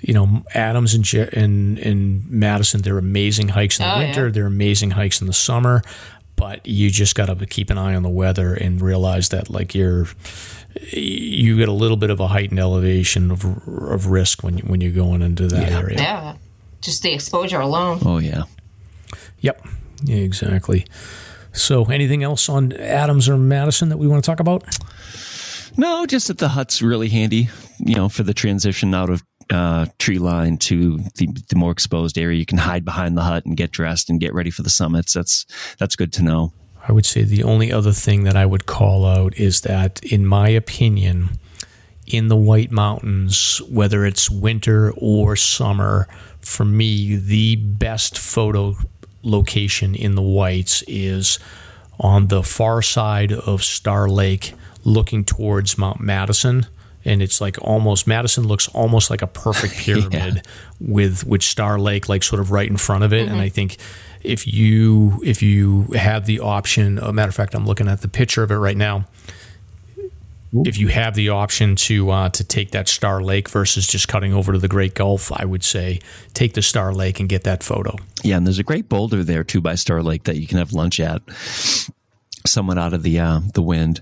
[0.00, 4.26] you know, Adams and Je- and and Madison, they're amazing hikes in the Oh, winter.
[4.26, 4.32] yeah.
[4.32, 5.82] They're amazing hikes in the summer.
[6.36, 9.72] But you just got to keep an eye on the weather and realize that like
[9.74, 10.06] you're
[10.92, 14.80] you get a little bit of a heightened elevation of, of risk when you, when
[14.80, 15.78] you're going into that Yeah.
[15.78, 15.96] area.
[15.98, 16.34] Yeah.
[16.80, 18.00] Just the exposure alone.
[18.04, 18.42] Oh yeah.
[19.40, 19.64] Yep.
[20.02, 20.86] Yeah, exactly.
[21.52, 24.64] So, anything else on Adams or Madison that we want to talk about?
[25.76, 27.48] No, just that the hut's really handy,
[27.78, 32.16] you know, for the transition out of uh, tree line to the, the more exposed
[32.16, 32.38] area.
[32.38, 35.12] You can hide behind the hut and get dressed and get ready for the summits.
[35.12, 35.46] That's
[35.78, 36.52] that's good to know.
[36.86, 40.26] I would say the only other thing that I would call out is that, in
[40.26, 41.30] my opinion,
[42.06, 46.06] in the White Mountains, whether it's winter or summer,
[46.40, 48.76] for me, the best photo
[49.22, 51.38] location in the Whites is
[51.98, 54.52] on the far side of Star Lake,
[54.84, 56.66] looking towards Mount Madison.
[57.06, 60.46] And it's like almost Madison looks almost like a perfect pyramid
[60.80, 63.28] with with Star Lake like sort of right in front of it.
[63.28, 63.76] And I think
[64.22, 68.08] if you if you have the option, a matter of fact, I'm looking at the
[68.08, 69.04] picture of it right now
[70.64, 74.32] if you have the option to uh, to take that Star Lake versus just cutting
[74.32, 76.00] over to the Great Gulf, I would say
[76.32, 77.96] take the Star Lake and get that photo.
[78.22, 80.72] Yeah, and there's a great boulder there too by Star Lake that you can have
[80.72, 81.22] lunch at,
[82.46, 84.00] somewhat out of the uh, the wind.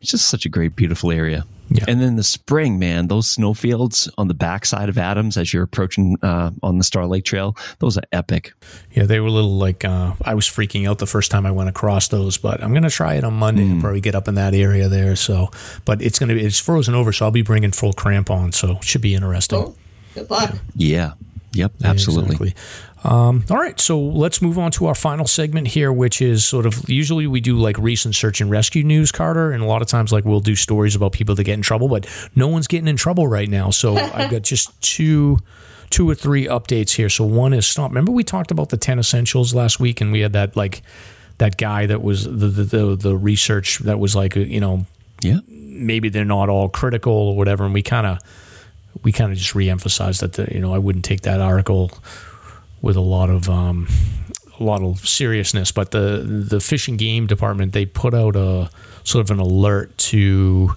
[0.00, 1.44] It's just such a great, beautiful area.
[1.68, 1.84] Yeah.
[1.86, 6.16] And then the spring, man, those snowfields on the backside of Adams as you're approaching
[6.22, 8.52] uh, on the Star Lake Trail, those are epic.
[8.92, 11.52] Yeah, they were a little like uh, I was freaking out the first time I
[11.52, 14.34] went across those, but I'm gonna try it on Monday and probably get up in
[14.34, 15.14] that area there.
[15.14, 15.50] So,
[15.84, 18.84] but it's gonna be it's frozen over, so I'll be bringing full crampons, so it
[18.84, 19.58] should be interesting.
[19.58, 19.74] Oh,
[20.14, 20.56] good luck.
[20.74, 21.12] Yeah.
[21.52, 21.72] Yep.
[21.78, 22.36] Yeah, Absolutely.
[22.36, 22.54] exactly.
[23.02, 26.66] Um, all right, so let's move on to our final segment here, which is sort
[26.66, 29.88] of usually we do like recent search and rescue news, Carter, and a lot of
[29.88, 32.88] times like we'll do stories about people that get in trouble, but no one's getting
[32.88, 33.70] in trouble right now.
[33.70, 35.38] So I've got just two,
[35.88, 37.08] two or three updates here.
[37.08, 37.90] So one is stop.
[37.90, 40.82] Remember we talked about the ten essentials last week, and we had that like
[41.38, 44.84] that guy that was the the the, the research that was like you know
[45.22, 45.38] Yeah.
[45.48, 47.64] maybe they're not all critical or whatever.
[47.64, 48.18] And we kind of
[49.02, 51.90] we kind of just reemphasized that the, you know I wouldn't take that article
[52.82, 53.88] with a lot of um,
[54.58, 55.72] a lot of seriousness.
[55.72, 58.70] But the the fish and game department they put out a
[59.04, 60.74] sort of an alert to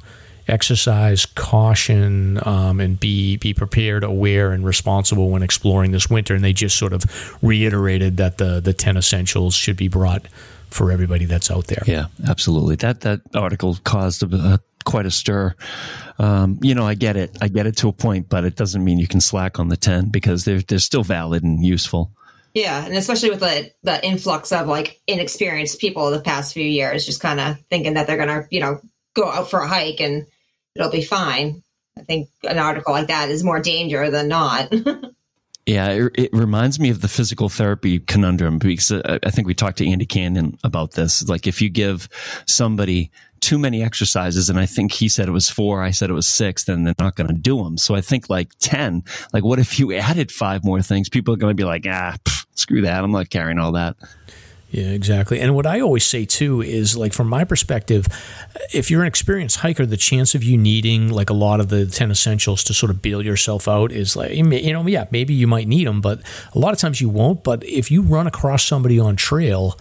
[0.47, 6.36] exercise caution um, and be be prepared, aware, and responsible when exploring this winter.
[6.36, 7.04] And they just sort of
[7.41, 10.28] reiterated that the the ten essentials should be brought
[10.70, 11.84] for everybody that's out there.
[11.86, 12.76] Yeah, absolutely.
[12.78, 15.55] That that article caused a, a, quite a stir.
[16.19, 17.38] Um, you know, I get it.
[17.41, 19.77] I get it to a point, but it doesn't mean you can slack on the
[19.77, 22.11] ten because they're they're still valid and useful.
[22.53, 27.05] Yeah, and especially with the the influx of like inexperienced people the past few years,
[27.05, 28.79] just kind of thinking that they're gonna, you know,
[29.15, 30.27] go out for a hike and
[30.75, 31.63] it'll be fine.
[31.97, 34.73] I think an article like that is more danger than not.
[35.65, 39.53] Yeah, it, it reminds me of the physical therapy conundrum because uh, I think we
[39.53, 41.27] talked to Andy Cannon about this.
[41.29, 42.09] Like, if you give
[42.45, 43.11] somebody
[43.44, 46.28] too many exercises, and I think he said it was four, I said it was
[46.28, 47.78] six, then they're not going to do them.
[47.78, 51.10] So I think like 10, like, what if you added five more things?
[51.10, 53.04] People are going to be like, ah, pff, screw that.
[53.04, 53.98] I'm not carrying all that.
[54.74, 55.39] Yeah, exactly.
[55.39, 58.08] And what I always say too is like from my perspective,
[58.74, 61.86] if you're an experienced hiker, the chance of you needing like a lot of the
[61.86, 65.46] 10 essentials to sort of bail yourself out is like, you know, yeah, maybe you
[65.46, 66.22] might need them, but
[66.56, 67.44] a lot of times you won't.
[67.44, 69.78] But if you run across somebody on trail,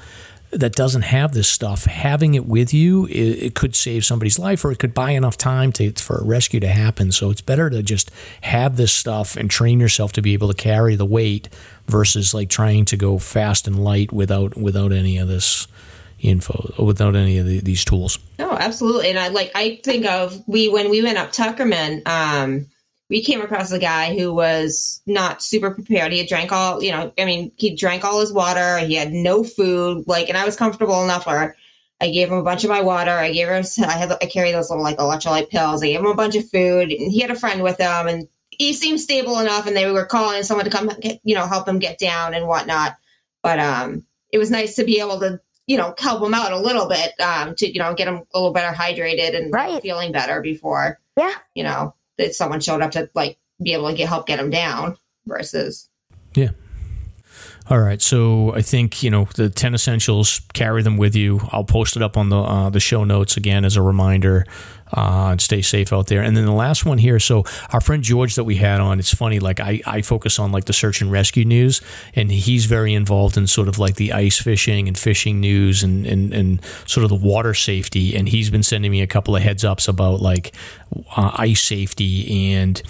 [0.52, 4.64] that doesn't have this stuff, having it with you, it, it, could save somebody's life,
[4.64, 7.10] or it could buy enough time to for a rescue to happen.
[7.10, 8.10] So it's better to just
[8.42, 11.48] have this stuff and train yourself to be able to carry the weight
[11.86, 15.66] versus like trying to go fast and light without without any of this
[16.20, 18.18] info, without any of the, these tools.
[18.38, 19.08] No, absolutely.
[19.08, 22.66] And I like I think of we when we went up Tuckerman, um,
[23.12, 26.12] we came across a guy who was not super prepared.
[26.12, 28.78] He had drank all, you know, I mean, he drank all his water.
[28.78, 30.04] He had no food.
[30.06, 31.54] Like, and I was comfortable enough where
[32.00, 33.10] I gave him a bunch of my water.
[33.10, 35.82] I gave him, I had, I carried those little like electrolyte pills.
[35.82, 36.90] I gave him a bunch of food.
[36.90, 39.66] And he had a friend with him, and he seemed stable enough.
[39.66, 42.48] And they were calling someone to come, get, you know, help him get down and
[42.48, 42.96] whatnot.
[43.42, 46.58] But um, it was nice to be able to, you know, help him out a
[46.58, 49.82] little bit um, to, you know, get him a little better hydrated and Right.
[49.82, 51.34] feeling better before, Yeah.
[51.54, 54.50] you know, that someone showed up to like be able to get help get him
[54.50, 55.88] down versus
[56.34, 56.50] Yeah.
[57.70, 60.40] All right, so I think you know the ten essentials.
[60.52, 61.40] Carry them with you.
[61.50, 64.44] I'll post it up on the uh, the show notes again as a reminder.
[64.94, 66.22] Uh, and stay safe out there.
[66.22, 67.18] And then the last one here.
[67.18, 68.98] So our friend George that we had on.
[68.98, 69.38] It's funny.
[69.38, 71.80] Like I, I focus on like the search and rescue news,
[72.14, 76.06] and he's very involved in sort of like the ice fishing and fishing news and
[76.06, 78.14] and, and sort of the water safety.
[78.14, 80.54] And he's been sending me a couple of heads ups about like
[81.16, 82.82] uh, ice safety and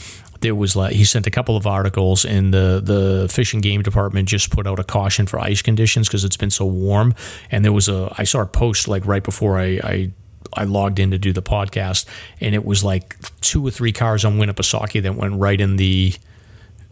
[0.43, 3.83] there was like he sent a couple of articles, and the the fish and game
[3.83, 7.15] department just put out a caution for ice conditions because it's been so warm.
[7.51, 9.81] And there was a I saw a post like right before I.
[9.83, 10.13] I
[10.55, 12.07] I logged in to do the podcast,
[12.41, 16.15] and it was like two or three cars on Winnipesaukee that went right in the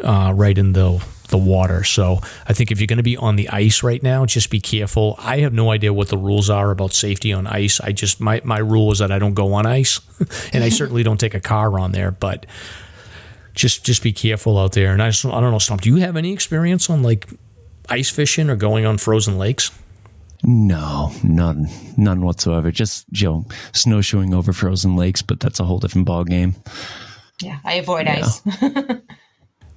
[0.03, 1.85] uh, right in the the water.
[1.85, 4.61] So I think if you're going to be on the ice right now, just be
[4.61, 5.15] careful.
[5.19, 7.81] I have no idea what the rules are about safety on ice.
[7.81, 10.01] I just my my rule is that I don't go on ice,
[10.53, 12.11] and I certainly don't take a car on there.
[12.11, 12.47] But
[13.55, 14.93] just just be careful out there.
[14.93, 15.81] And I just, I don't know, Stomp.
[15.81, 17.29] Do you have any experience on like
[17.89, 19.71] ice fishing or going on frozen lakes?
[20.43, 22.71] No, none, none whatsoever.
[22.71, 26.55] Just you know, snowshoeing over frozen lakes, but that's a whole different ball game.
[27.43, 28.25] Yeah, I avoid yeah.
[28.25, 28.43] ice.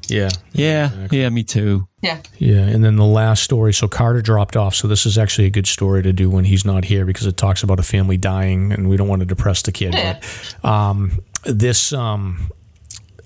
[0.07, 1.21] yeah, yeah, exactly.
[1.21, 1.29] yeah.
[1.29, 1.87] Me too.
[2.01, 2.61] Yeah, yeah.
[2.61, 3.73] And then the last story.
[3.73, 4.75] So Carter dropped off.
[4.75, 7.35] So this is actually a good story to do when he's not here because it
[7.35, 9.93] talks about a family dying, and we don't want to depress the kid.
[9.93, 10.19] Yeah.
[10.61, 12.51] But um, this, um,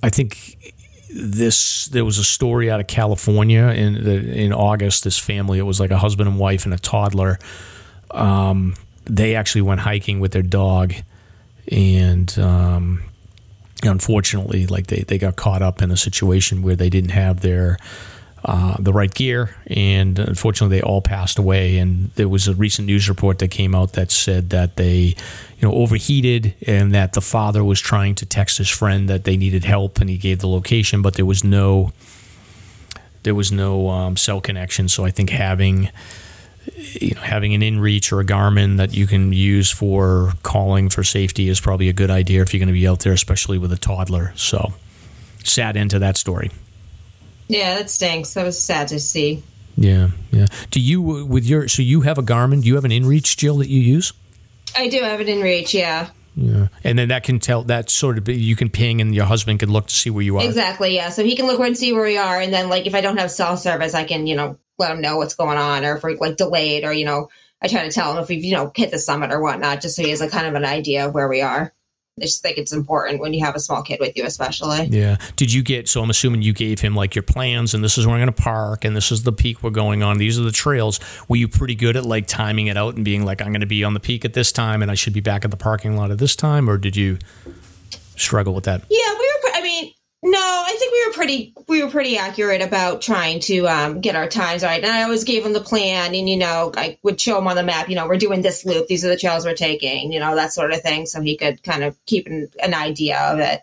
[0.01, 0.73] I think
[1.09, 5.03] this there was a story out of California in in August.
[5.03, 7.39] This family, it was like a husband and wife and a toddler.
[8.11, 8.75] Um,
[9.05, 10.93] they actually went hiking with their dog,
[11.71, 13.03] and um,
[13.83, 17.77] unfortunately, like they they got caught up in a situation where they didn't have their
[18.47, 21.77] uh, the right gear, and unfortunately, they all passed away.
[21.79, 25.15] And there was a recent news report that came out that said that they,
[25.59, 29.35] you know, overheated, and that the father was trying to text his friend that they
[29.35, 31.91] needed help, and he gave the location, but there was no,
[33.23, 34.87] there was no um, cell connection.
[34.87, 35.89] So I think having,
[36.73, 41.03] you know, having an InReach or a Garmin that you can use for calling for
[41.03, 43.73] safety is probably a good idea if you're going to be out there, especially with
[43.73, 44.31] a toddler.
[44.37, 44.71] So,
[45.43, 46.49] sad end to that story.
[47.47, 48.33] Yeah, that stinks.
[48.33, 49.43] That was sad to see.
[49.77, 50.47] Yeah, yeah.
[50.71, 52.61] Do you uh, with your so you have a Garmin?
[52.61, 54.11] Do you have an InReach, Jill, that you use?
[54.75, 55.73] I do have an InReach.
[55.73, 56.09] Yeah.
[56.35, 59.59] Yeah, and then that can tell that sort of you can ping, and your husband
[59.59, 60.45] can look to see where you are.
[60.45, 60.93] Exactly.
[60.93, 61.09] Yeah.
[61.09, 63.17] So he can look and see where we are, and then like if I don't
[63.17, 66.03] have cell service, I can you know let him know what's going on, or if
[66.03, 67.29] we're like delayed, or you know
[67.59, 69.95] I try to tell him if we've you know hit the summit or whatnot, just
[69.95, 71.73] so he has a kind of an idea of where we are.
[72.17, 74.85] I just think it's important when you have a small kid with you, especially.
[74.85, 75.17] Yeah.
[75.35, 75.87] Did you get?
[75.87, 78.33] So I'm assuming you gave him like your plans, and this is where I'm going
[78.33, 80.17] to park, and this is the peak we're going on.
[80.17, 80.99] These are the trails.
[81.27, 83.67] Were you pretty good at like timing it out and being like, I'm going to
[83.67, 85.95] be on the peak at this time, and I should be back at the parking
[85.95, 87.19] lot at this time, or did you
[88.15, 88.83] struggle with that?
[88.89, 89.36] Yeah, we were.
[90.23, 94.15] No, I think we were pretty we were pretty accurate about trying to um, get
[94.15, 94.83] our times right.
[94.83, 97.55] And I always gave him the plan, and you know, I would show him on
[97.55, 97.87] the map.
[97.87, 98.87] You know, we're doing this loop.
[98.87, 100.11] These are the trails we're taking.
[100.11, 103.19] You know, that sort of thing, so he could kind of keep an, an idea
[103.19, 103.61] of it.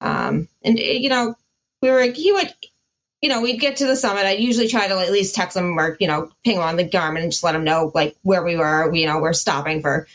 [0.00, 1.36] Um, and you know,
[1.80, 2.52] we were he would.
[3.20, 4.26] You know, we'd get to the summit.
[4.26, 6.84] I'd usually try to at least text him or, you know, ping him on the
[6.84, 8.92] Garmin and just let him know like where we were.
[8.92, 10.08] You know, we're stopping for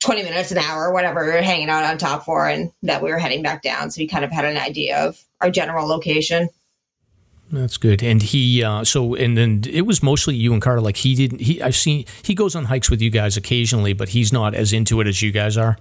[0.00, 3.10] 20 minutes an hour whatever we were hanging out on top for and that we
[3.10, 3.90] were heading back down.
[3.90, 6.48] So he kind of had an idea of our general location.
[7.52, 8.02] That's good.
[8.02, 10.80] And he uh, so and then it was mostly you and carter.
[10.80, 14.10] Like he didn't he i've seen he goes on hikes with you guys occasionally but
[14.10, 15.76] he's not as into it as you guys are?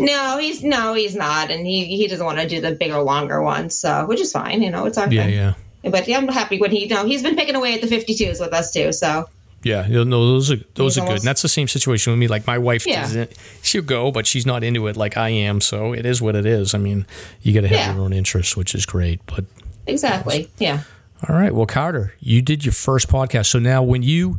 [0.00, 1.50] No he's no he's not.
[1.50, 4.62] And he he doesn't want to do the bigger longer ones so which is fine
[4.62, 5.54] you know it's our yeah yeah.
[5.84, 8.40] But yeah, I'm happy when he you know he's been picking away at the 52s
[8.40, 9.28] with us too so
[9.62, 12.28] yeah, no, those are those are good, and that's the same situation with me.
[12.28, 13.02] Like my wife yeah.
[13.02, 13.32] doesn't,
[13.62, 15.60] she'll go, but she's not into it like I am.
[15.60, 16.74] So it is what it is.
[16.74, 17.06] I mean,
[17.42, 17.92] you got to have yeah.
[17.94, 19.20] your own interests, which is great.
[19.26, 19.46] But
[19.86, 20.82] exactly, yeah.
[21.28, 23.46] All right, well, Carter, you did your first podcast.
[23.46, 24.38] So now, when you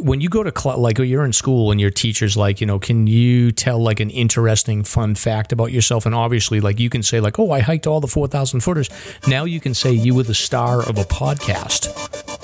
[0.00, 2.78] when you go to cl- like you're in school and your teacher's like, you know,
[2.78, 6.06] can you tell like an interesting, fun fact about yourself?
[6.06, 8.88] And obviously, like you can say like, oh, I hiked all the four thousand footers.
[9.28, 12.35] Now you can say you were the star of a podcast.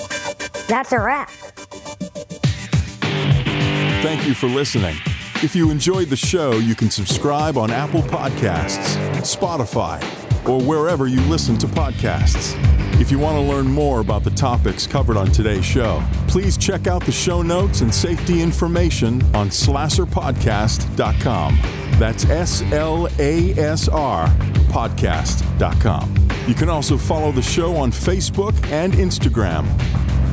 [0.68, 1.30] That's a wrap.
[4.02, 4.97] Thank you for listening.
[5.43, 10.02] If you enjoyed the show, you can subscribe on Apple Podcasts, Spotify,
[10.48, 12.55] or wherever you listen to podcasts.
[13.01, 16.86] If you want to learn more about the topics covered on today's show, please check
[16.86, 21.59] out the show notes and safety information on slasrpodcast.com.
[21.98, 24.28] That's S L A S R
[24.68, 26.14] podcast.com.
[26.47, 29.66] You can also follow the show on Facebook and Instagram.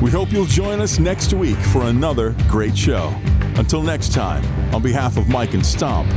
[0.00, 3.14] We hope you'll join us next week for another great show.
[3.56, 4.42] Until next time,
[4.74, 6.08] on behalf of Mike and Stomp,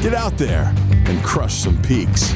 [0.00, 0.72] get out there
[1.06, 2.34] and crush some peaks.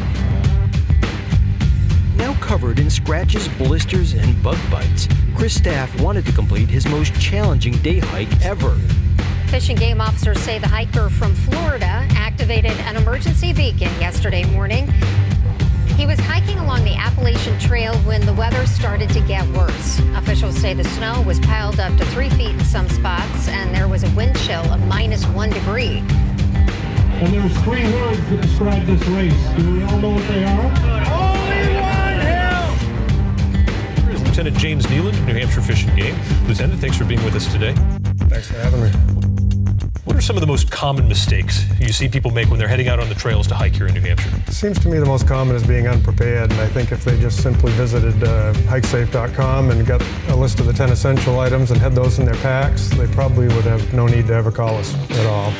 [2.16, 5.06] Now covered in scratches, blisters, and bug bites,
[5.36, 8.76] Chris Staff wanted to complete his most challenging day hike ever.
[9.46, 14.92] Fish and game officers say the hiker from Florida activated an emergency beacon yesterday morning
[15.96, 19.98] he was hiking along the Appalachian Trail when the weather started to get worse.
[20.14, 23.88] Officials say the snow was piled up to three feet in some spots, and there
[23.88, 26.02] was a wind chill of minus one degree.
[27.18, 29.32] And there's three words that describe this race.
[29.56, 30.66] Do we all know what they are?
[31.16, 32.74] Only one hell!
[34.04, 36.16] Here's Lieutenant James Kneeland, New Hampshire Fish and Game.
[36.46, 37.74] Lieutenant, thanks for being with us today.
[38.28, 39.25] Thanks for having me.
[40.06, 42.86] What are some of the most common mistakes you see people make when they're heading
[42.86, 44.30] out on the trails to hike here in New Hampshire?
[44.52, 47.42] Seems to me the most common is being unprepared, and I think if they just
[47.42, 51.92] simply visited uh, hikesafe.com and got a list of the 10 essential items and had
[51.96, 55.26] those in their packs, they probably would have no need to ever call us at
[55.26, 55.52] all.